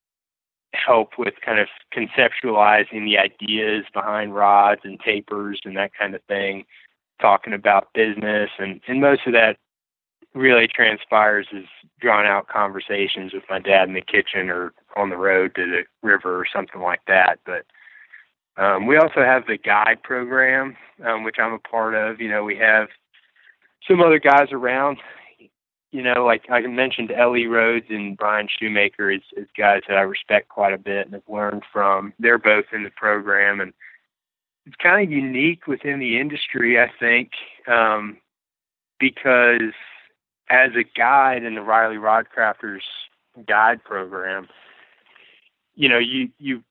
[0.74, 6.22] help with kind of conceptualizing the ideas behind rods and tapers and that kind of
[6.24, 6.64] thing,
[7.22, 9.58] talking about business and, and most of that
[10.34, 11.64] really transpires as
[12.00, 15.84] drawn out conversations with my dad in the kitchen or on the road to the
[16.08, 17.40] river or something like that.
[17.46, 17.66] But
[18.62, 22.22] um, we also have the guide program, um, which I'm a part of.
[22.22, 22.88] You know, we have
[23.88, 25.00] some other guys around
[25.92, 30.02] you know, like I mentioned, Ellie Rhodes and Brian Shoemaker is, is guys that I
[30.02, 32.14] respect quite a bit and have learned from.
[32.18, 33.74] They're both in the program, and
[34.66, 37.32] it's kind of unique within the industry, I think,
[37.68, 38.18] um,
[39.00, 39.74] because
[40.50, 42.84] as a guide in the Reilly Rod Crafters
[43.46, 44.48] guide program,
[45.76, 46.64] you know, you you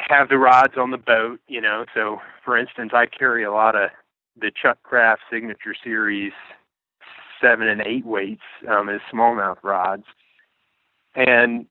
[0.00, 1.86] have the rods on the boat, you know.
[1.94, 3.90] So, for instance, I carry a lot of
[4.38, 6.32] the Chuck Kraft Signature Series
[7.40, 10.04] seven and eight weights um, as smallmouth rods.
[11.14, 11.66] And,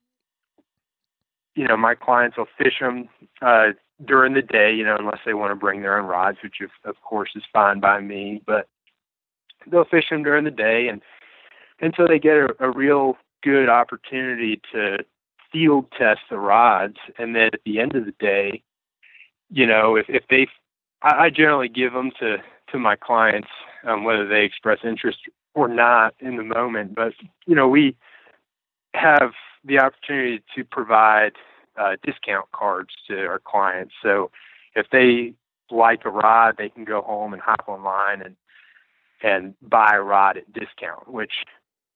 [1.54, 3.08] you know, my clients will fish them
[3.40, 3.68] uh,
[4.04, 6.70] during the day, you know, unless they want to bring their own rods, which of,
[6.84, 8.68] of course is fine by me, but
[9.70, 10.88] they'll fish them during the day.
[10.88, 11.02] And,
[11.80, 14.98] and so they get a, a real good opportunity to
[15.52, 16.96] field test the rods.
[17.18, 18.62] And then at the end of the day,
[19.50, 20.46] you know, if, if they,
[21.02, 22.36] I, I generally give them to,
[22.72, 23.48] to my clients,
[23.84, 25.18] um, whether they express interest
[25.54, 26.94] or not in the moment.
[26.94, 27.14] But
[27.46, 27.96] you know, we
[28.94, 29.32] have
[29.64, 31.32] the opportunity to provide
[31.78, 33.94] uh, discount cards to our clients.
[34.02, 34.30] So
[34.74, 35.34] if they
[35.70, 38.36] like a rod, they can go home and hop online and
[39.22, 41.44] and buy a rod at discount, which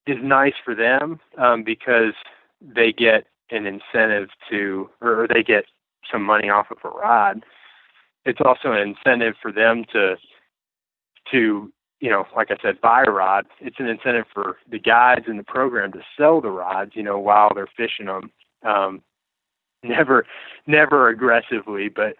[0.06, 2.14] is nice for them um, because
[2.60, 5.66] they get an incentive to, or they get
[6.10, 7.44] some money off of a rod.
[8.24, 10.16] It's also an incentive for them to
[11.30, 13.46] to you know, like I said, buy a rod.
[13.60, 17.16] It's an incentive for the guides in the program to sell the rods, you know,
[17.16, 18.32] while they're fishing them.
[18.64, 19.02] Um,
[19.84, 20.26] never,
[20.66, 22.16] never aggressively, but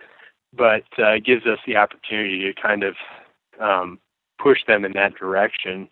[0.55, 2.95] but uh, gives us the opportunity to kind of
[3.59, 3.99] um,
[4.41, 5.89] push them in that direction.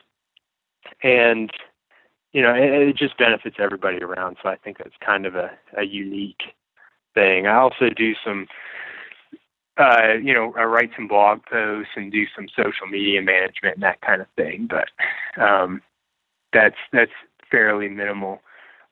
[1.02, 1.50] And
[2.32, 4.36] you know, it, it just benefits everybody around.
[4.40, 6.42] So I think that's kind of a, a unique
[7.14, 7.48] thing.
[7.48, 8.46] I also do some
[9.80, 13.82] uh, you know, I write some blog posts and do some social media management and
[13.82, 14.68] that kind of thing.
[14.68, 14.88] But
[15.42, 15.80] um,
[16.52, 17.12] that's that's
[17.50, 18.40] fairly minimal.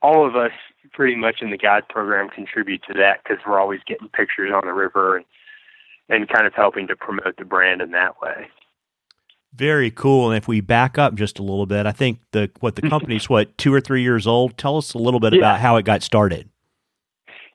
[0.01, 0.53] All of us,
[0.93, 4.67] pretty much in the guide program, contribute to that because we're always getting pictures on
[4.67, 5.27] the river and
[6.09, 8.49] and kind of helping to promote the brand in that way.
[9.55, 10.31] Very cool.
[10.31, 13.29] And if we back up just a little bit, I think the what the company's
[13.29, 14.57] what two or three years old.
[14.57, 15.41] Tell us a little bit yeah.
[15.41, 16.49] about how it got started.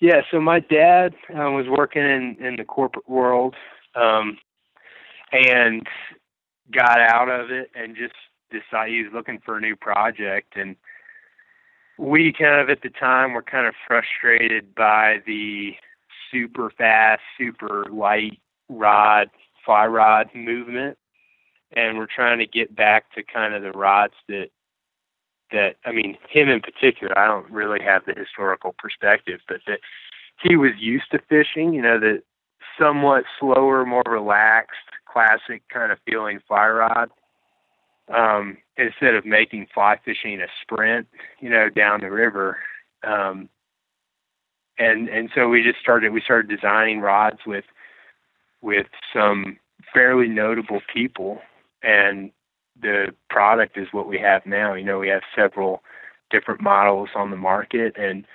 [0.04, 3.56] Yeah, so my dad uh, was working in in the corporate world,
[3.96, 4.38] um,
[5.32, 5.88] and
[6.74, 8.14] got out of it and just
[8.52, 10.58] decided he was looking for a new project.
[10.58, 10.76] And
[11.98, 15.72] we kind of at the time were kind of frustrated by the
[16.30, 19.30] super fast, super light rod,
[19.64, 20.98] fly rod movement,
[21.78, 24.50] and we're trying to get back to kind of the rods that
[25.54, 27.18] that I mean him in particular.
[27.18, 29.80] I don't really have the historical perspective, but that
[30.42, 31.74] he was used to fishing.
[31.74, 32.22] You know, the
[32.78, 37.10] somewhat slower, more relaxed, classic kind of feeling fly rod.
[38.14, 41.08] Um, instead of making fly fishing a sprint,
[41.40, 42.58] you know, down the river.
[43.02, 43.48] Um,
[44.78, 47.66] and and so we just started we started designing rods with
[48.62, 49.58] with some
[49.94, 51.40] fairly notable people
[51.84, 52.32] and
[52.82, 54.74] the product is what we have now.
[54.74, 55.84] You know, we have several
[56.30, 58.26] different models on the market and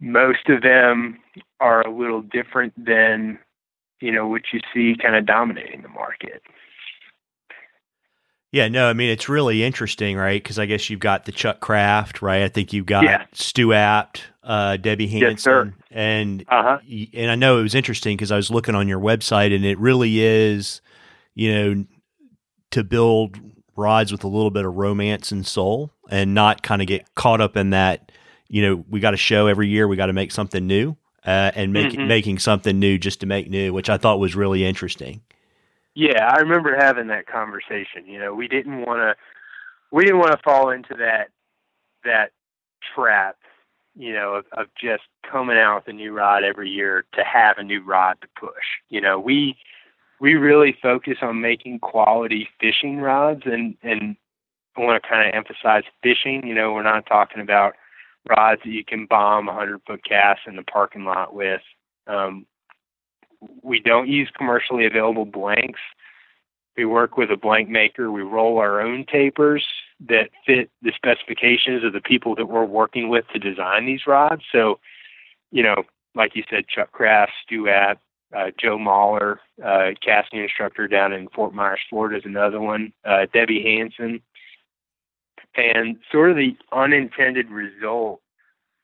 [0.00, 1.18] most of them
[1.60, 3.38] are a little different than
[4.00, 6.42] you know what you see kind of dominating the market.
[8.52, 10.42] Yeah, no, I mean it's really interesting, right?
[10.42, 12.42] Because I guess you've got the Chuck Kraft, right?
[12.42, 13.26] I think you've got yeah.
[13.32, 16.78] Stu Apte, uh, Debbie Hansen, yes, and uh-huh.
[17.14, 19.78] and I know it was interesting because I was looking on your website, and it
[19.78, 20.80] really is,
[21.34, 21.84] you know,
[22.70, 23.38] to build
[23.76, 27.40] rods with a little bit of romance and soul, and not kind of get caught
[27.40, 28.10] up in that
[28.48, 29.86] you know, we got a show every year.
[29.86, 32.08] We got to make something new, uh, and making mm-hmm.
[32.08, 35.20] making something new just to make new, which I thought was really interesting.
[35.94, 38.06] Yeah, I remember having that conversation.
[38.06, 39.14] You know, we didn't want to
[39.92, 41.28] we didn't want to fall into that
[42.04, 42.32] that
[42.94, 43.36] trap.
[43.94, 47.58] You know, of, of just coming out with a new rod every year to have
[47.58, 48.52] a new rod to push.
[48.88, 49.56] You know, we
[50.20, 54.16] we really focus on making quality fishing rods and and
[54.76, 56.46] I want to kind of emphasize fishing.
[56.46, 57.74] You know, we're not talking about
[58.28, 61.62] rods that you can bomb a 100 foot cast in the parking lot with.
[62.06, 62.46] Um,
[63.62, 65.80] we don't use commercially available blanks.
[66.76, 68.10] We work with a blank maker.
[68.12, 69.66] We roll our own tapers
[70.08, 74.42] that fit the specifications of the people that we're working with to design these rods.
[74.52, 74.78] So,
[75.50, 75.82] you know,
[76.14, 77.98] like you said, Chuck Kraft, Stu Apte,
[78.36, 82.92] uh, Joe Mahler, uh, casting instructor down in Fort Myers, Florida, is another one.
[83.04, 84.20] Uh, Debbie Hansen,
[85.56, 88.20] and sort of the unintended result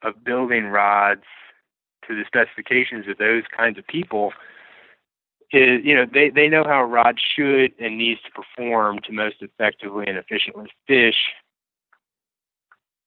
[0.03, 1.22] of building rods
[2.07, 4.32] to the specifications of those kinds of people
[5.53, 9.12] is, you know, they, they know how a rod should and needs to perform to
[9.12, 11.30] most effectively and efficiently fish.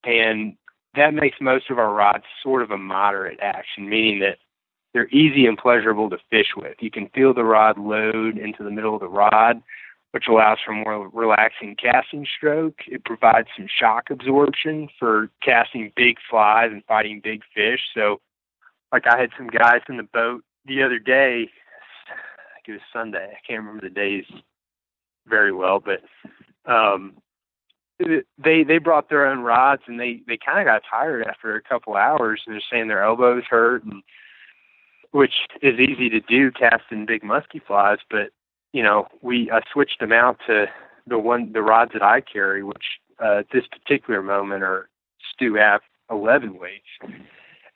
[0.04, 0.56] And
[0.96, 4.38] that makes most of our rods sort of a moderate action, meaning that
[4.98, 6.78] they're easy and pleasurable to fish with.
[6.80, 9.62] You can feel the rod load into the middle of the rod
[10.12, 12.80] which allows for more relaxing casting stroke.
[12.88, 17.82] It provides some shock absorption for casting big flies and fighting big fish.
[17.94, 18.20] So,
[18.92, 21.50] like I had some guys in the boat the other day.
[22.68, 23.32] It was Sunday.
[23.32, 24.26] I can't remember the days
[25.28, 26.02] very well, but
[26.70, 27.14] um,
[28.00, 31.62] they they brought their own rods and they they kind of got tired after a
[31.62, 34.02] couple hours and they're saying their elbows hurt and
[35.12, 38.32] which is easy to do casting big musky flies, but
[38.74, 40.66] you know, we I switched them out to
[41.06, 42.86] the one the rods that I carry, which
[43.24, 44.90] uh, at this particular moment are
[45.34, 45.80] Stu Apte
[46.10, 47.16] 11 weights,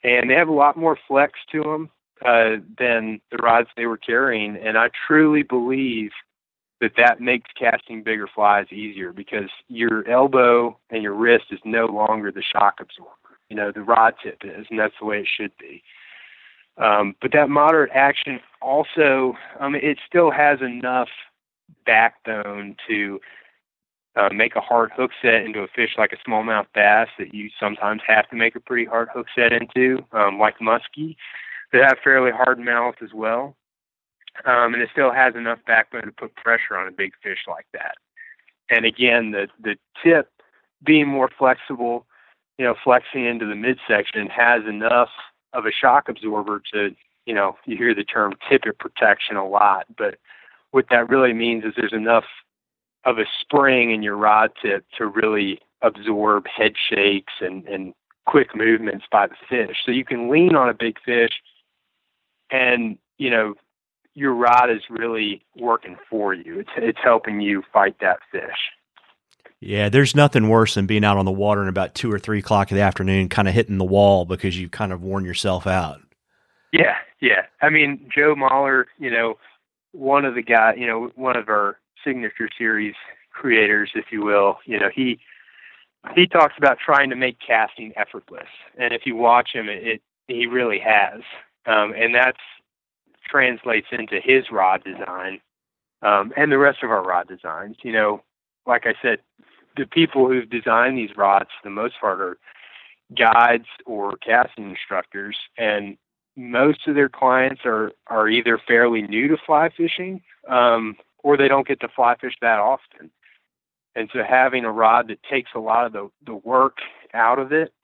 [0.04, 1.90] and they have a lot more flex to them
[2.24, 6.10] uh, than the rods they were carrying, and I truly believe
[6.80, 11.86] that that makes casting bigger flies easier because your elbow and your wrist is no
[11.86, 13.10] longer the shock absorber.
[13.48, 15.82] You know, the rod tip is, and that's the way it should be.
[16.78, 21.08] Um, but that moderate action also, um, it still has enough
[21.84, 23.20] backbone to
[24.16, 27.48] uh, make a hard hook set into a fish like a smallmouth bass that you
[27.58, 31.16] sometimes have to make a pretty hard hook set into, um, like muskie,
[31.72, 33.56] that have fairly hard mouth as well.
[34.44, 37.66] Um, and it still has enough backbone to put pressure on a big fish like
[37.72, 37.96] that.
[38.70, 40.30] And again, the the tip
[40.84, 42.06] being more flexible,
[42.58, 45.10] you know, flexing into the midsection has enough
[45.52, 46.94] of a shock absorber to,
[47.26, 50.18] you know, you hear the term tippet protection a lot, but
[50.70, 52.24] what that really means is there's enough
[53.04, 57.94] of a spring in your rod tip to really absorb head shakes and, and
[58.26, 59.76] quick movements by the fish.
[59.84, 61.32] So you can lean on a big fish
[62.50, 63.54] and, you know,
[64.14, 66.60] your rod is really working for you.
[66.60, 68.70] It's it's helping you fight that fish.
[69.60, 72.40] Yeah, there's nothing worse than being out on the water in about two or three
[72.40, 75.66] o'clock in the afternoon, kind of hitting the wall because you've kind of worn yourself
[75.66, 76.00] out.
[76.72, 77.46] Yeah, yeah.
[77.60, 79.34] I mean, Joe Mahler, you know,
[79.92, 82.94] one of the guy, you know, one of our signature series
[83.30, 85.20] creators, if you will, you know, he
[86.16, 90.02] he talks about trying to make casting effortless, and if you watch him, it, it
[90.26, 91.20] he really has,
[91.66, 92.38] um, and that's
[93.30, 95.40] translates into his rod design
[96.02, 97.76] um, and the rest of our rod designs.
[97.82, 98.22] You know,
[98.66, 99.18] like I said,
[99.76, 102.38] the people who've designed these rods, for the most part, are
[103.16, 105.96] guides or casting instructors, and
[106.36, 111.48] most of their clients are are either fairly new to fly fishing, um, or they
[111.48, 113.10] don't get to fly fish that often.
[113.94, 116.78] And so having a rod that takes a lot of the, the work
[117.12, 117.74] out of it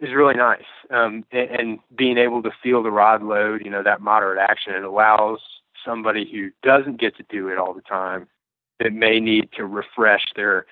[0.00, 0.64] is really nice.
[0.90, 4.74] Um, and, and being able to feel the rod load, you know, that moderate action,
[4.74, 5.38] it allows
[5.84, 8.26] somebody who doesn't get to do it all the time
[8.80, 10.66] that may need to refresh their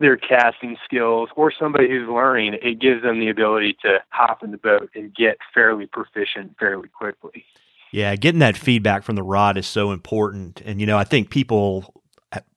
[0.00, 4.50] their casting skills or somebody who's learning, it gives them the ability to hop in
[4.50, 7.44] the boat and get fairly proficient fairly quickly.
[7.92, 10.60] Yeah, getting that feedback from the rod is so important.
[10.64, 12.02] And, you know, I think people,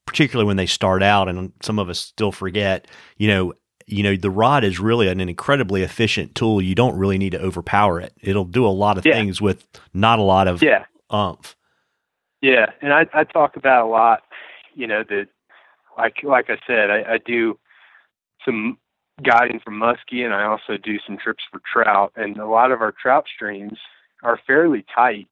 [0.07, 2.87] particularly when they start out, and some of us still forget,
[3.17, 3.53] you know,
[3.87, 7.39] you know the rod is really an incredibly efficient tool you don't really need to
[7.39, 9.13] overpower it it'll do a lot of yeah.
[9.13, 9.63] things with
[9.93, 10.85] not a lot of yeah.
[11.11, 11.55] umph
[12.41, 14.23] yeah and I, I talk about a lot
[14.75, 15.27] you know that
[15.97, 17.57] like like I said, I, I do
[18.43, 18.77] some
[19.23, 22.11] guiding for muskie, and I also do some trips for trout.
[22.15, 23.77] And a lot of our trout streams
[24.23, 25.27] are fairly tight.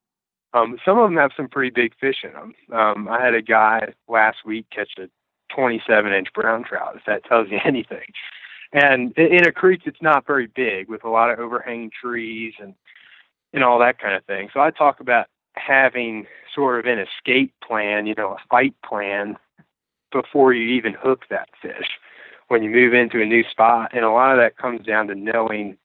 [0.53, 2.53] Um, some of them have some pretty big fish in them.
[2.71, 5.09] Um, I had a guy last week catch a
[5.55, 8.05] 27 inch brown trout, if that tells you anything.
[8.71, 12.73] And in a creek that's not very big, with a lot of overhanging trees and
[13.53, 14.49] and all that kind of thing.
[14.51, 19.37] So I talk about having sort of an escape plan, you know, a fight plan
[20.11, 21.87] before you even hook that fish
[22.47, 23.91] when you move into a new spot.
[23.93, 25.77] And a lot of that comes down to knowing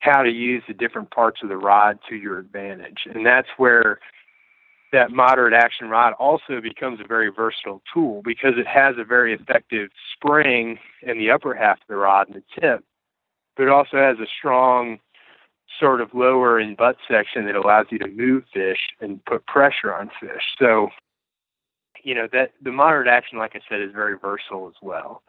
[0.00, 3.06] how to use the different parts of the rod to your advantage.
[3.12, 3.98] And that's where
[4.92, 9.34] that moderate action rod also becomes a very versatile tool because it has a very
[9.34, 12.84] effective spring in the upper half of the rod and the tip,
[13.56, 15.00] but it also has a strong
[15.80, 19.94] sort of lower and butt section that allows you to move fish and put pressure
[19.94, 20.42] on fish.
[20.58, 20.88] So
[22.02, 25.22] you know that the moderate action, like I said, is very versatile as well.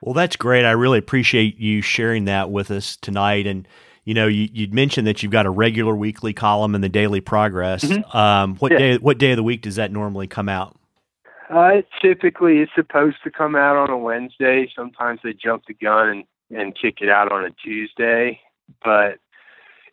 [0.00, 0.64] Well, that's great.
[0.64, 3.46] I really appreciate you sharing that with us tonight.
[3.46, 3.66] And
[4.04, 7.20] you know, you, would mentioned that you've got a regular weekly column in the Daily
[7.20, 7.82] Progress.
[7.84, 8.16] Mm-hmm.
[8.16, 8.78] Um, what yeah.
[8.78, 8.96] day?
[8.98, 10.78] What day of the week does that normally come out?
[11.50, 14.70] Uh, typically, it's supposed to come out on a Wednesday.
[14.74, 18.40] Sometimes they jump the gun and, and kick it out on a Tuesday,
[18.84, 19.18] but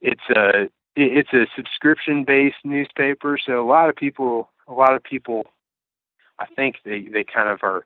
[0.03, 3.39] it's a it's a subscription based newspaper.
[3.43, 5.45] So a lot of people a lot of people
[6.39, 7.85] I think they they kind of are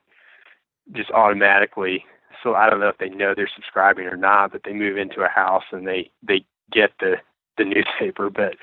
[0.91, 2.03] just automatically.
[2.43, 5.21] So I don't know if they know they're subscribing or not, but they move into
[5.21, 7.15] a house and they they get the
[7.57, 8.29] the newspaper.
[8.29, 8.55] But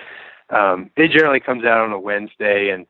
[0.55, 2.86] um, it generally comes out on a Wednesday, and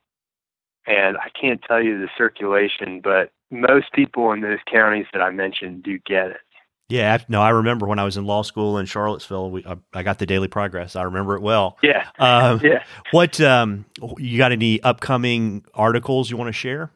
[0.86, 5.30] and I can't tell you the circulation, but most people in those counties that I
[5.30, 6.40] mentioned do get it.
[6.88, 9.50] Yeah, no, I remember when I was in law school in Charlottesville.
[9.50, 10.96] We, I, I got the Daily Progress.
[10.96, 11.78] I remember it well.
[11.82, 12.84] Yeah, um, yeah.
[13.10, 13.86] What um,
[14.18, 14.52] you got?
[14.52, 16.90] Any upcoming articles you want to share?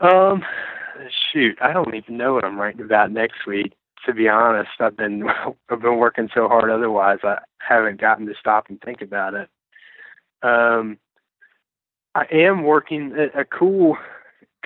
[0.00, 0.44] Um,
[1.32, 3.72] shoot, I don't even know what I'm writing about next week.
[4.06, 5.24] To be honest, I've been
[5.70, 6.70] I've been working so hard.
[6.70, 9.48] Otherwise, I haven't gotten to stop and think about it.
[10.42, 10.98] Um,
[12.14, 13.96] I am working a, a cool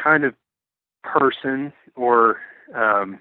[0.03, 0.34] kind of
[1.03, 2.38] person or
[2.74, 3.20] um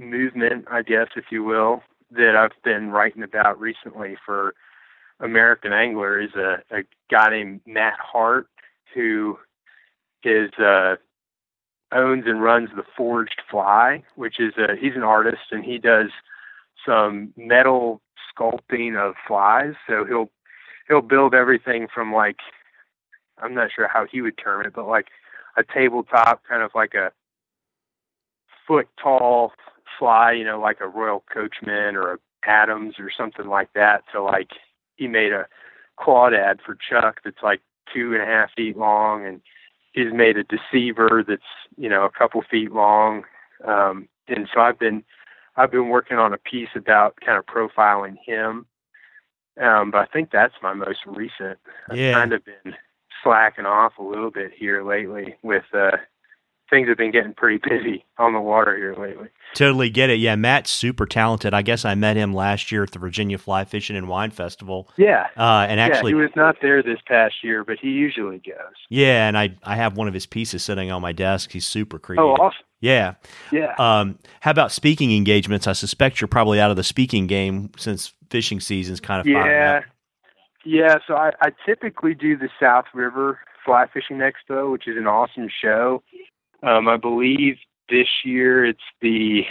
[0.00, 1.82] movement, I guess, if you will,
[2.12, 4.54] that I've been writing about recently for
[5.20, 8.48] American Angler is a, a guy named Matt Hart
[8.94, 9.38] who
[10.24, 10.96] is uh,
[11.92, 16.10] owns and runs the Forged Fly, which is a he's an artist and he does
[16.86, 18.00] some metal
[18.34, 19.74] sculpting of flies.
[19.86, 20.30] So he'll
[20.88, 22.38] he'll build everything from like
[23.38, 25.08] I'm not sure how he would term it, but like
[25.56, 27.12] a tabletop, kind of like a
[28.66, 29.52] foot tall
[30.00, 34.02] fly, you know, like a Royal Coachman or a Adams or something like that.
[34.12, 34.50] So like
[34.96, 35.46] he made a
[35.98, 37.60] crawdad for Chuck that's like
[37.92, 39.40] two and a half feet long, and
[39.92, 41.42] he's made a deceiver that's
[41.76, 43.24] you know a couple feet long.
[43.64, 45.04] Um, and so I've been
[45.56, 48.66] I've been working on a piece about kind of profiling him.
[49.60, 51.58] Um, but I think that's my most recent.
[51.92, 52.10] Yeah.
[52.10, 52.74] I've kind of been
[53.22, 55.98] slacking off a little bit here lately with uh,
[56.70, 59.28] things have been getting pretty busy on the water here lately.
[59.54, 60.20] Totally get it.
[60.20, 61.52] Yeah, Matt's super talented.
[61.52, 64.88] I guess I met him last year at the Virginia Fly Fishing and Wine Festival.
[64.96, 65.26] Yeah.
[65.36, 68.74] Uh, and actually, yeah, he was not there this past year, but he usually goes.
[68.88, 71.50] Yeah, and I I have one of his pieces sitting on my desk.
[71.50, 72.24] He's super creative.
[72.24, 72.64] Oh, awesome.
[72.80, 73.14] Yeah.
[73.52, 73.74] Yeah.
[73.78, 75.66] Um, how about speaking engagements?
[75.66, 79.82] I suspect you're probably out of the speaking game since fishing season's kind of yeah.
[80.64, 85.06] Yeah, so I, I typically do the South River Fly Fishing Expo, which is an
[85.06, 86.02] awesome show.
[86.62, 87.56] Um, I believe
[87.88, 89.44] this year it's the.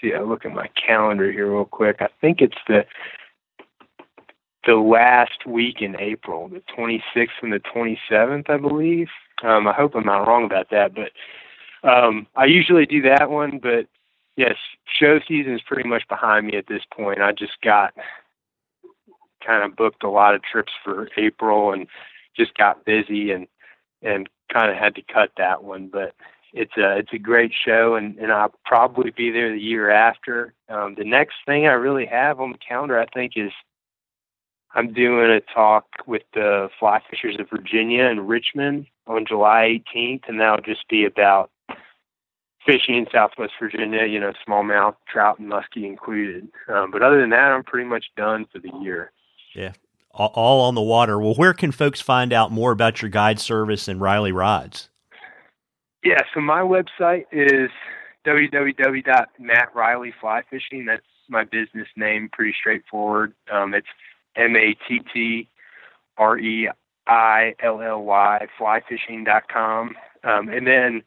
[0.00, 1.96] See, I look at my calendar here real quick.
[2.00, 2.84] I think it's the
[4.66, 9.08] the last week in April, the 26th and the 27th, I believe.
[9.42, 13.58] Um, I hope I'm not wrong about that, but um, I usually do that one.
[13.62, 13.86] But
[14.36, 17.20] yes, show season is pretty much behind me at this point.
[17.20, 17.92] I just got
[19.46, 21.86] kind of booked a lot of trips for April and
[22.36, 23.46] just got busy and
[24.04, 25.88] and kind of had to cut that one.
[25.88, 26.14] But
[26.52, 30.54] it's a it's a great show, and and I'll probably be there the year after.
[30.68, 33.50] Um, the next thing I really have on the calendar, I think, is
[34.74, 40.22] I'm doing a talk with the fly fishers of Virginia and Richmond on July 18th,
[40.28, 41.50] and that'll just be about
[42.66, 46.48] fishing in Southwest Virginia, you know, smallmouth, trout, and muskie included.
[46.68, 49.12] Um, but other than that, I'm pretty much done for the year.
[49.54, 49.72] Yeah,
[50.14, 51.18] all on the water.
[51.18, 54.88] Well, where can folks find out more about your guide service and Reilly Rods?
[56.02, 57.70] Yeah, so my website is
[58.26, 60.86] www.mattreillyflyfishing.
[60.86, 63.34] That's my business name, pretty straightforward.
[63.50, 63.88] Um, it's
[64.36, 65.48] M A T T
[66.18, 66.68] R E
[67.06, 69.96] I L L Y flyfishing.com.
[70.24, 71.02] Um, and then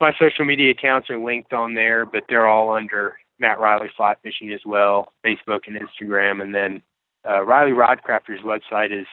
[0.00, 4.14] my social media accounts are linked on there, but they're all under Matt Reilly Fly
[4.22, 6.42] Fishing as well, Facebook and Instagram.
[6.42, 6.82] And then
[7.28, 9.06] uh, Reilly Rod Crafter's website is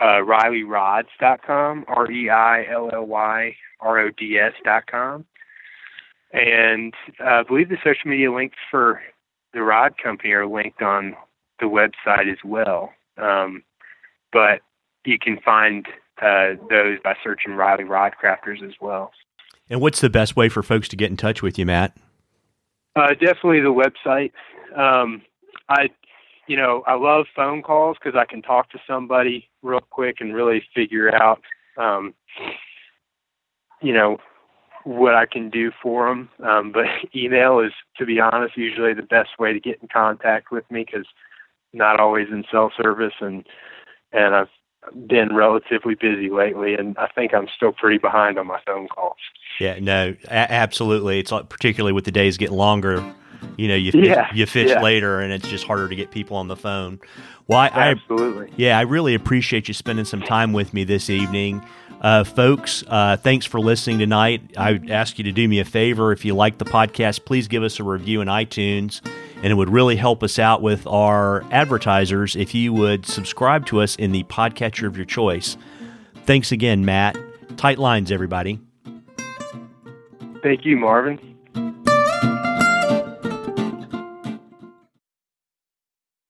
[0.00, 5.24] uh, ReillyRods.com, R E I L L Y R O D S.com.
[6.32, 9.02] And uh, I believe the social media links for
[9.52, 11.14] the rod company are linked on
[11.60, 12.92] the website as well.
[13.18, 13.62] Um,
[14.32, 14.62] but
[15.04, 15.86] you can find
[16.20, 19.12] uh, those by searching Reilly Rod Crafters as well.
[19.68, 21.96] And what's the best way for folks to get in touch with you, Matt?
[22.96, 24.32] Uh, definitely the website.
[24.76, 25.22] Um,
[25.68, 25.88] I,
[26.46, 30.34] you know, I love phone calls because I can talk to somebody real quick and
[30.34, 31.40] really figure out,
[31.76, 32.14] um,
[33.80, 34.18] you know,
[34.84, 36.28] what I can do for them.
[36.44, 36.84] Um, but
[37.16, 40.84] email is, to be honest, usually the best way to get in contact with me
[40.84, 41.06] because
[41.72, 43.46] not always in cell service and
[44.12, 44.48] and I've
[45.08, 49.16] been relatively busy lately, and I think I'm still pretty behind on my phone calls.
[49.58, 51.18] Yeah, no, a- absolutely.
[51.18, 53.02] It's like, particularly with the days getting longer.
[53.56, 54.82] You know, you yeah, you fish yeah.
[54.82, 57.00] later, and it's just harder to get people on the phone.
[57.46, 58.50] Well, I, absolutely.
[58.50, 61.62] I, yeah, I really appreciate you spending some time with me this evening.
[62.02, 64.42] Uh, folks, uh, thanks for listening tonight.
[64.56, 66.10] I would ask you to do me a favor.
[66.10, 69.00] If you like the podcast, please give us a review in iTunes.
[69.36, 73.80] And it would really help us out with our advertisers if you would subscribe to
[73.80, 75.56] us in the podcatcher of your choice.
[76.26, 77.16] Thanks again, Matt.
[77.56, 78.60] Tight lines, everybody.
[80.42, 81.31] Thank you, Marvin.